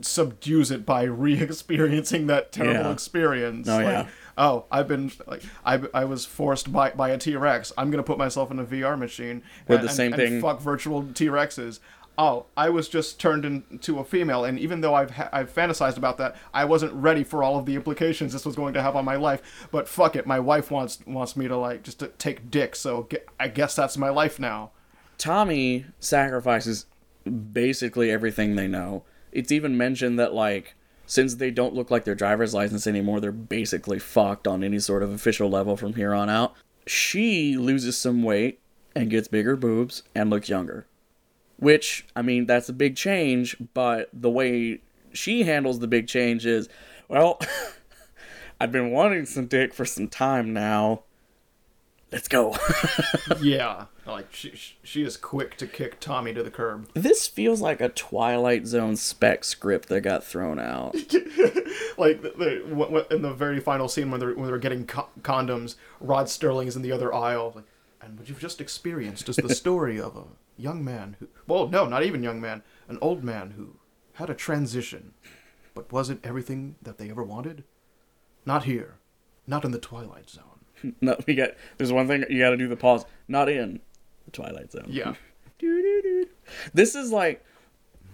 subdues 0.00 0.70
it 0.70 0.86
by 0.86 1.02
re-experiencing 1.24 2.26
that 2.28 2.52
terrible 2.52 2.84
Yeah. 2.84 2.92
experience. 2.92 3.68
Oh, 3.68 3.76
Like, 3.76 3.86
yeah. 3.86 4.06
Oh, 4.40 4.64
I've 4.72 4.88
been 4.88 5.12
like 5.26 5.42
I, 5.64 5.80
I 5.94 6.04
was 6.06 6.24
forced 6.24 6.72
by 6.72 6.90
by 6.90 7.10
a 7.10 7.18
T 7.18 7.36
Rex. 7.36 7.72
I'm 7.78 7.90
gonna 7.90 8.02
put 8.02 8.18
myself 8.18 8.50
in 8.50 8.58
a 8.58 8.64
VR 8.64 8.98
machine. 8.98 9.42
And, 9.68 9.82
the 9.82 9.88
same 9.88 10.12
and, 10.14 10.20
thing- 10.22 10.32
And 10.34 10.42
fuck 10.42 10.60
virtual 10.60 11.04
T 11.12 11.26
Rexes. 11.26 11.78
Oh, 12.18 12.46
I 12.56 12.68
was 12.68 12.88
just 12.88 13.18
turned 13.20 13.44
into 13.46 13.98
a 13.98 14.04
female, 14.04 14.44
and 14.44 14.58
even 14.58 14.80
though 14.82 14.94
I've 14.94 15.10
ha- 15.12 15.28
I've 15.32 15.54
fantasized 15.54 15.96
about 15.96 16.18
that, 16.18 16.36
I 16.52 16.64
wasn't 16.66 16.92
ready 16.92 17.22
for 17.24 17.42
all 17.42 17.56
of 17.58 17.64
the 17.66 17.76
implications 17.76 18.32
this 18.32 18.44
was 18.44 18.56
going 18.56 18.74
to 18.74 18.82
have 18.82 18.94
on 18.96 19.04
my 19.06 19.16
life. 19.16 19.68
But 19.70 19.88
fuck 19.88 20.16
it, 20.16 20.26
my 20.26 20.40
wife 20.40 20.70
wants 20.70 20.98
wants 21.06 21.36
me 21.36 21.46
to 21.48 21.56
like 21.56 21.82
just 21.82 21.98
to 22.00 22.08
take 22.08 22.50
dick, 22.50 22.76
so 22.76 23.06
ge- 23.10 23.24
I 23.38 23.48
guess 23.48 23.76
that's 23.76 23.96
my 23.96 24.08
life 24.10 24.38
now. 24.40 24.70
tommy 25.18 25.84
sacrifices 25.98 26.86
basically 27.52 28.10
everything 28.10 28.56
they 28.56 28.66
know 28.66 29.02
it's 29.32 29.52
even 29.52 29.76
mentioned 29.76 30.18
that 30.18 30.32
like 30.32 30.74
since 31.10 31.34
they 31.34 31.50
don't 31.50 31.74
look 31.74 31.90
like 31.90 32.04
their 32.04 32.14
driver's 32.14 32.54
license 32.54 32.86
anymore 32.86 33.18
they're 33.18 33.32
basically 33.32 33.98
fucked 33.98 34.46
on 34.46 34.62
any 34.62 34.78
sort 34.78 35.02
of 35.02 35.10
official 35.10 35.50
level 35.50 35.76
from 35.76 35.94
here 35.94 36.14
on 36.14 36.30
out. 36.30 36.54
She 36.86 37.56
loses 37.56 37.98
some 37.98 38.22
weight 38.22 38.60
and 38.94 39.10
gets 39.10 39.26
bigger 39.26 39.56
boobs 39.56 40.04
and 40.14 40.30
looks 40.30 40.48
younger. 40.48 40.86
Which 41.56 42.06
i 42.14 42.22
mean 42.22 42.46
that's 42.46 42.68
a 42.68 42.72
big 42.72 42.94
change 42.94 43.56
but 43.74 44.08
the 44.12 44.30
way 44.30 44.82
she 45.12 45.42
handles 45.42 45.80
the 45.80 45.88
big 45.88 46.06
change 46.06 46.46
is 46.46 46.68
well 47.08 47.40
i've 48.60 48.72
been 48.72 48.92
wanting 48.92 49.26
some 49.26 49.46
dick 49.46 49.74
for 49.74 49.84
some 49.84 50.06
time 50.06 50.54
now 50.54 51.02
let's 52.12 52.28
go 52.28 52.56
yeah, 53.40 53.86
like 54.06 54.32
she 54.32 54.52
she 54.82 55.02
is 55.02 55.16
quick 55.16 55.56
to 55.56 55.66
kick 55.66 56.00
Tommy 56.00 56.34
to 56.34 56.42
the 56.42 56.50
curb. 56.50 56.88
this 56.94 57.26
feels 57.26 57.60
like 57.60 57.80
a 57.80 57.88
twilight 57.88 58.66
zone 58.66 58.96
spec 58.96 59.44
script 59.44 59.88
that 59.88 60.00
got 60.02 60.24
thrown 60.24 60.58
out 60.58 60.94
like 61.98 62.22
the, 62.22 62.32
the, 62.36 63.06
in 63.14 63.22
the 63.22 63.32
very 63.32 63.60
final 63.60 63.88
scene 63.88 64.10
when 64.10 64.20
they're 64.20 64.34
when 64.34 64.46
they're 64.46 64.58
getting 64.58 64.86
co- 64.86 65.08
condoms, 65.22 65.76
Rod 66.00 66.26
Serling 66.26 66.66
is 66.66 66.76
in 66.76 66.82
the 66.82 66.92
other 66.92 67.12
aisle. 67.14 67.52
Like, 67.54 67.64
and 68.00 68.18
what 68.18 68.28
you've 68.28 68.40
just 68.40 68.60
experienced 68.60 69.28
is 69.28 69.36
the 69.36 69.54
story 69.54 70.00
of 70.00 70.16
a 70.16 70.24
young 70.56 70.84
man 70.84 71.16
who, 71.20 71.28
well, 71.46 71.68
no, 71.68 71.86
not 71.86 72.02
even 72.02 72.22
young 72.22 72.40
man, 72.40 72.62
an 72.88 72.98
old 73.02 73.22
man 73.22 73.52
who 73.52 73.76
had 74.14 74.30
a 74.30 74.34
transition, 74.34 75.12
but 75.74 75.92
was 75.92 76.08
it 76.10 76.18
everything 76.24 76.76
that 76.80 76.98
they 76.98 77.10
ever 77.10 77.22
wanted? 77.22 77.64
Not 78.46 78.64
here, 78.64 78.96
not 79.46 79.64
in 79.64 79.70
the 79.70 79.78
Twilight 79.78 80.30
Zone. 80.30 80.49
no 81.00 81.16
we 81.26 81.34
got 81.34 81.50
there's 81.78 81.92
one 81.92 82.06
thing 82.08 82.24
you 82.28 82.38
got 82.40 82.50
to 82.50 82.56
do 82.56 82.68
the 82.68 82.76
pause. 82.76 83.04
Not 83.28 83.48
in 83.48 83.80
the 84.24 84.30
twilight 84.30 84.72
zone. 84.72 84.86
Yeah, 84.88 85.14
This 86.74 86.94
is 86.94 87.12
like 87.12 87.44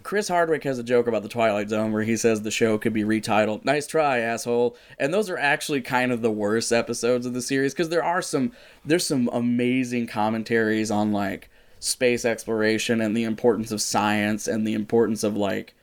Chris 0.02 0.28
Hardwick 0.28 0.62
has 0.62 0.78
a 0.78 0.84
joke 0.84 1.08
about 1.08 1.24
the 1.24 1.28
Twilight 1.28 1.68
Zone 1.68 1.92
where 1.92 2.04
he 2.04 2.16
says 2.16 2.42
the 2.42 2.50
show 2.50 2.78
could 2.78 2.92
be 2.92 3.02
retitled 3.02 3.64
"Nice 3.64 3.86
try, 3.86 4.18
asshole," 4.18 4.76
and 4.98 5.12
those 5.12 5.28
are 5.30 5.38
actually 5.38 5.80
kind 5.80 6.12
of 6.12 6.22
the 6.22 6.30
worst 6.30 6.72
episodes 6.72 7.26
of 7.26 7.34
the 7.34 7.42
series 7.42 7.72
because 7.72 7.88
there 7.88 8.04
are 8.04 8.22
some 8.22 8.52
there's 8.84 9.06
some 9.06 9.28
amazing 9.32 10.06
commentaries 10.06 10.90
on 10.90 11.12
like 11.12 11.50
space 11.80 12.24
exploration 12.24 13.00
and 13.00 13.16
the 13.16 13.24
importance 13.24 13.70
of 13.70 13.82
science 13.82 14.48
and 14.48 14.66
the 14.66 14.74
importance 14.74 15.22
of 15.22 15.36
like 15.36 15.74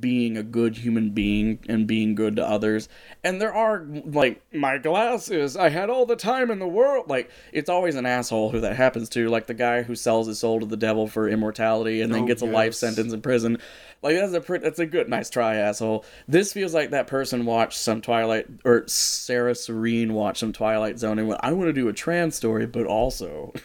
being 0.00 0.36
a 0.36 0.42
good 0.42 0.76
human 0.76 1.10
being 1.10 1.58
and 1.68 1.86
being 1.86 2.14
good 2.14 2.36
to 2.36 2.46
others. 2.46 2.88
And 3.22 3.40
there 3.40 3.54
are 3.54 3.86
like 4.04 4.42
my 4.52 4.78
glasses, 4.78 5.56
I 5.56 5.68
had 5.68 5.90
all 5.90 6.06
the 6.06 6.16
time 6.16 6.50
in 6.50 6.58
the 6.58 6.68
world. 6.68 7.08
Like 7.08 7.30
it's 7.52 7.68
always 7.68 7.94
an 7.94 8.06
asshole 8.06 8.50
who 8.50 8.60
that 8.60 8.76
happens 8.76 9.08
to, 9.10 9.28
like 9.28 9.46
the 9.46 9.54
guy 9.54 9.82
who 9.82 9.94
sells 9.94 10.26
his 10.26 10.38
soul 10.38 10.60
to 10.60 10.66
the 10.66 10.76
devil 10.76 11.06
for 11.06 11.28
immortality 11.28 12.00
and 12.00 12.12
then 12.12 12.22
Oh, 12.22 12.26
gets 12.26 12.42
a 12.42 12.46
life 12.46 12.74
sentence 12.74 13.12
in 13.12 13.20
prison. 13.20 13.58
Like 14.02 14.16
that's 14.16 14.32
a 14.32 14.40
pre- 14.40 14.58
that's 14.58 14.78
a 14.80 14.86
good 14.86 15.08
nice 15.08 15.30
try, 15.30 15.56
asshole. 15.56 16.04
This 16.26 16.52
feels 16.52 16.74
like 16.74 16.90
that 16.90 17.06
person 17.06 17.44
watched 17.44 17.78
some 17.78 18.00
Twilight 18.00 18.46
or 18.64 18.84
Sarah 18.88 19.54
Serene 19.54 20.12
watched 20.14 20.38
some 20.38 20.52
Twilight 20.52 20.98
Zone 20.98 21.18
and 21.18 21.28
went, 21.28 21.40
I 21.42 21.52
want 21.52 21.68
to 21.68 21.72
do 21.72 21.88
a 21.88 21.92
trans 21.92 22.34
story, 22.34 22.66
but 22.66 22.86
also. 22.86 23.52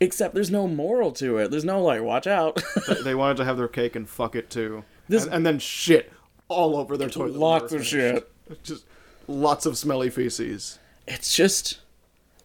Except 0.00 0.32
there's 0.32 0.50
no 0.50 0.68
moral 0.68 1.10
to 1.12 1.38
it. 1.38 1.50
There's 1.50 1.64
no 1.64 1.82
like, 1.82 2.02
watch 2.02 2.28
out. 2.28 2.62
they 3.02 3.16
wanted 3.16 3.38
to 3.38 3.44
have 3.44 3.56
their 3.56 3.66
cake 3.66 3.96
and 3.96 4.08
fuck 4.08 4.36
it 4.36 4.48
too, 4.48 4.84
This- 5.08 5.24
and, 5.24 5.34
and 5.34 5.46
then 5.46 5.58
shit 5.58 6.12
all 6.48 6.76
over 6.76 6.96
their 6.96 7.10
toilet. 7.10 7.34
Lots 7.36 7.72
of 7.72 7.84
shit. 7.86 8.30
Just 8.62 8.84
lots 9.26 9.66
of 9.66 9.76
smelly 9.76 10.08
feces. 10.10 10.78
it's 11.06 11.36
just 11.36 11.80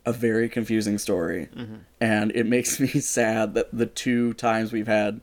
a 0.05 0.11
very 0.11 0.49
confusing 0.49 0.97
story 0.97 1.47
and 2.01 2.29
it 2.35 2.45
makes 2.45 2.77
me 2.81 2.87
sad 2.89 3.53
that 3.53 3.69
the 3.71 3.85
two 3.85 4.33
times 4.33 4.73
we've 4.73 4.87
had 4.87 5.21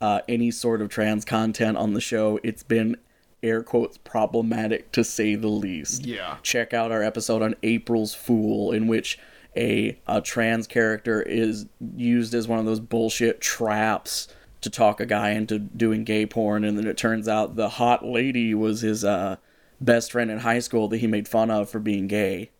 uh, 0.00 0.20
any 0.26 0.50
sort 0.50 0.80
of 0.80 0.88
trans 0.88 1.26
content 1.26 1.76
on 1.76 1.92
the 1.92 2.00
show 2.00 2.40
it's 2.42 2.62
been 2.62 2.96
air 3.42 3.62
quotes 3.62 3.98
problematic 3.98 4.90
to 4.92 5.04
say 5.04 5.34
the 5.34 5.48
least 5.48 6.06
Yeah. 6.06 6.38
check 6.42 6.72
out 6.72 6.90
our 6.90 7.02
episode 7.02 7.42
on 7.42 7.54
april's 7.62 8.14
fool 8.14 8.72
in 8.72 8.86
which 8.86 9.18
a, 9.54 9.98
a 10.06 10.22
trans 10.22 10.66
character 10.66 11.20
is 11.20 11.66
used 11.94 12.32
as 12.32 12.48
one 12.48 12.58
of 12.58 12.64
those 12.64 12.80
bullshit 12.80 13.42
traps 13.42 14.28
to 14.62 14.70
talk 14.70 15.00
a 15.00 15.06
guy 15.06 15.30
into 15.30 15.58
doing 15.58 16.04
gay 16.04 16.26
porn, 16.26 16.64
and 16.64 16.76
then 16.78 16.86
it 16.86 16.96
turns 16.96 17.28
out 17.28 17.56
the 17.56 17.68
hot 17.68 18.04
lady 18.04 18.54
was 18.54 18.80
his 18.80 19.04
uh, 19.04 19.36
best 19.80 20.12
friend 20.12 20.30
in 20.30 20.38
high 20.38 20.58
school 20.60 20.88
that 20.88 20.98
he 20.98 21.06
made 21.06 21.28
fun 21.28 21.50
of 21.50 21.68
for 21.68 21.78
being 21.78 22.06
gay. 22.06 22.50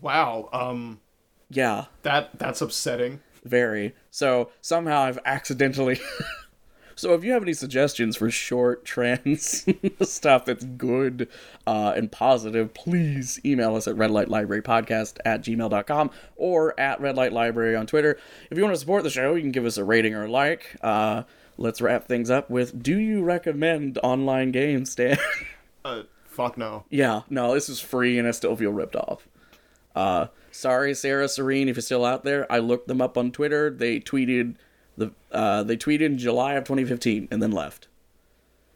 Wow. 0.00 0.48
Um, 0.52 1.00
Yeah, 1.50 1.86
that 2.02 2.38
that's 2.38 2.60
upsetting. 2.60 3.20
very. 3.44 3.94
So 4.10 4.50
somehow 4.60 5.02
I've 5.02 5.18
accidentally. 5.24 6.00
so 6.96 7.14
if 7.14 7.24
you 7.24 7.32
have 7.32 7.42
any 7.42 7.52
suggestions 7.52 8.16
for 8.16 8.30
short 8.30 8.84
trans 8.84 9.66
stuff 10.02 10.44
that's 10.44 10.64
good 10.64 11.28
uh, 11.66 11.92
and 11.96 12.10
positive, 12.12 12.74
please 12.74 13.40
email 13.44 13.76
us 13.76 13.86
at 13.88 13.96
redlightlibrarypodcast 13.96 15.18
at 15.24 15.42
gmail.com 15.42 16.10
or 16.36 16.78
at 16.78 17.00
redlightlibrary 17.00 17.78
on 17.78 17.86
Twitter. 17.86 18.18
If 18.50 18.56
you 18.56 18.64
want 18.64 18.74
to 18.74 18.80
support 18.80 19.02
the 19.02 19.10
show, 19.10 19.34
you 19.34 19.40
can 19.42 19.52
give 19.52 19.64
us 19.66 19.76
a 19.76 19.84
rating 19.84 20.14
or 20.14 20.24
a 20.24 20.30
like. 20.30 20.76
Uh, 20.82 21.24
let's 21.56 21.80
wrap 21.80 22.06
things 22.06 22.30
up 22.30 22.50
with 22.50 22.82
Do 22.82 22.98
you 22.98 23.22
recommend 23.22 23.98
online 24.02 24.52
games, 24.52 24.92
Stan? 24.92 25.18
Uh, 25.86 26.04
fuck 26.24 26.56
no. 26.56 26.82
yeah, 26.88 27.20
no, 27.28 27.52
this 27.52 27.68
is 27.68 27.78
free 27.78 28.18
and 28.18 28.26
I 28.26 28.30
still 28.30 28.56
feel 28.56 28.72
ripped 28.72 28.96
off. 28.96 29.28
Uh, 29.94 30.28
sorry, 30.50 30.94
Sarah 30.94 31.28
Serene, 31.28 31.68
if 31.68 31.76
you're 31.76 31.82
still 31.82 32.06
out 32.06 32.24
there. 32.24 32.50
I 32.50 32.58
looked 32.58 32.88
them 32.88 33.02
up 33.02 33.18
on 33.18 33.30
Twitter. 33.32 33.68
They 33.68 34.00
tweeted 34.00 34.56
the 34.96 35.10
uh, 35.32 35.62
they 35.62 35.76
tweeted 35.76 36.02
in 36.02 36.18
July 36.18 36.54
of 36.54 36.64
2015 36.64 37.28
and 37.30 37.42
then 37.42 37.50
left. 37.52 37.88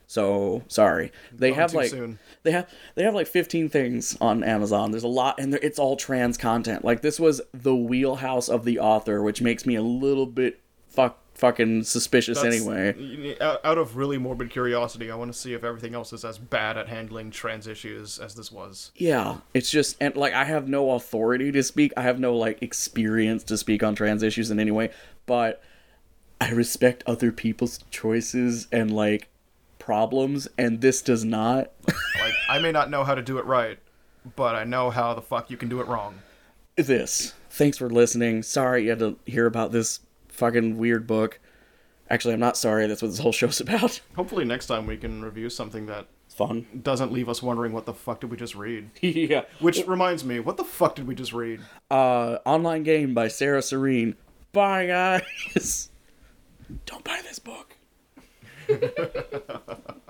So 0.07 0.63
sorry. 0.69 1.13
They 1.33 1.51
Gone 1.51 1.59
have 1.59 1.75
like 1.75 1.91
soon. 1.91 2.19
they 2.43 2.53
have 2.53 2.69
they 2.95 3.03
have 3.03 3.15
like 3.15 3.27
15 3.27 3.69
things 3.69 4.17
on 4.21 4.43
Amazon. 4.43 4.91
There's 4.91 5.05
a 5.05 5.09
lot, 5.09 5.39
and 5.39 5.55
it's 5.55 5.79
all 5.79 5.97
trans 5.97 6.39
content. 6.39 6.85
Like 6.85 7.03
this 7.03 7.21
was 7.21 7.43
the 7.53 7.77
wheelhouse 7.77 8.49
of 8.49 8.65
the 8.65 8.79
author, 8.79 9.23
which 9.23 9.43
makes 9.43 9.67
me 9.67 9.75
a 9.75 9.83
little 9.83 10.25
bit 10.27 10.61
fuck 10.89 11.19
fucking 11.35 11.85
suspicious 11.85 12.41
That's- 12.41 12.61
anyway. 12.61 12.95
y- 12.99 13.37
y- 13.39 13.47
Out 13.47 13.61
out 13.65 13.77
of 13.79 13.97
really 13.99 14.17
morbid 14.17 14.49
curiosity, 14.51 15.11
I 15.11 15.15
want 15.15 15.31
to 15.33 15.39
see 15.39 15.53
if 15.53 15.63
everything 15.63 15.95
else 15.95 16.13
is 16.15 16.25
as 16.25 16.39
bad 16.39 16.79
at 16.79 16.89
handling 16.89 17.31
trans 17.31 17.67
issues 17.67 18.19
as 18.19 18.35
this 18.35 18.51
was. 18.51 18.91
Yeah, 18.97 19.37
it's 19.53 19.71
just 19.71 19.97
and 20.01 20.17
like 20.17 20.33
I 20.33 20.45
have 20.45 20.69
no 20.69 20.93
authority 20.93 21.53
to 21.53 21.63
speak. 21.63 21.93
I 21.99 22.03
have 22.03 22.19
no 22.19 22.35
like 22.35 22.63
experience 22.63 23.45
to 23.45 23.59
speak 23.59 23.83
on 23.83 23.95
trans 23.95 24.23
issues 24.23 24.51
in 24.51 24.59
any 24.59 24.71
way, 24.71 24.89
but 25.27 25.63
I 26.41 26.51
respect 26.51 27.03
other 27.07 27.33
people's 27.33 27.81
choices 27.91 28.69
and 28.71 28.91
like 28.95 29.29
problems 29.79 30.49
and 30.59 30.81
this 30.81 31.03
does 31.03 31.25
not. 31.25 31.73
Like, 31.87 32.35
I 32.49 32.59
may 32.59 32.73
not 32.73 32.91
know 32.91 33.05
how 33.05 33.15
to 33.15 33.23
do 33.23 33.39
it 33.39 33.45
right, 33.45 33.79
but 34.37 34.55
I 34.55 34.65
know 34.65 34.91
how 34.91 35.15
the 35.15 35.23
fuck 35.23 35.51
you 35.51 35.57
can 35.57 35.69
do 35.69 35.81
it 35.81 35.87
wrong. 35.87 36.17
this. 36.77 37.35
Thanks 37.51 37.79
for 37.79 37.89
listening. 37.91 38.43
Sorry 38.43 38.85
you 38.85 38.91
had 38.91 38.99
to 39.01 39.19
hear 39.27 39.47
about 39.47 39.73
this 39.73 40.01
fucking 40.29 40.77
weird 40.79 41.07
book. 41.07 41.41
Actually, 42.11 42.35
I'm 42.35 42.41
not 42.41 42.57
sorry. 42.57 42.87
That's 42.87 43.03
what 43.03 43.09
this 43.09 43.19
whole 43.19 43.33
show's 43.33 43.61
about. 43.63 44.01
Hopefully, 44.17 44.45
next 44.45 44.67
time 44.67 44.87
we 44.87 44.97
can 44.97 45.23
review 45.25 45.51
something 45.51 45.87
that 45.87 46.07
fun. 46.29 46.67
doesn't 46.83 47.11
leave 47.13 47.29
us 47.29 47.43
wondering 47.43 47.73
what 47.73 47.85
the 47.85 47.93
fuck 47.93 48.21
did 48.21 48.31
we 48.31 48.37
just 48.37 48.55
read. 48.55 48.91
yeah. 49.01 49.43
Which 49.61 49.85
reminds 49.87 50.25
me, 50.25 50.39
what 50.41 50.57
the 50.57 50.65
fuck 50.65 50.95
did 50.95 51.07
we 51.09 51.15
just 51.15 51.33
read? 51.33 51.61
Uh 51.91 52.39
online 52.47 52.83
game 52.85 53.13
by 53.15 53.29
Sarah 53.29 53.63
Serene. 53.63 54.15
Bye 54.53 54.87
guys. 54.87 55.91
Don't 56.87 57.05
buy 57.05 57.21
this 57.23 57.39
book. 57.39 57.77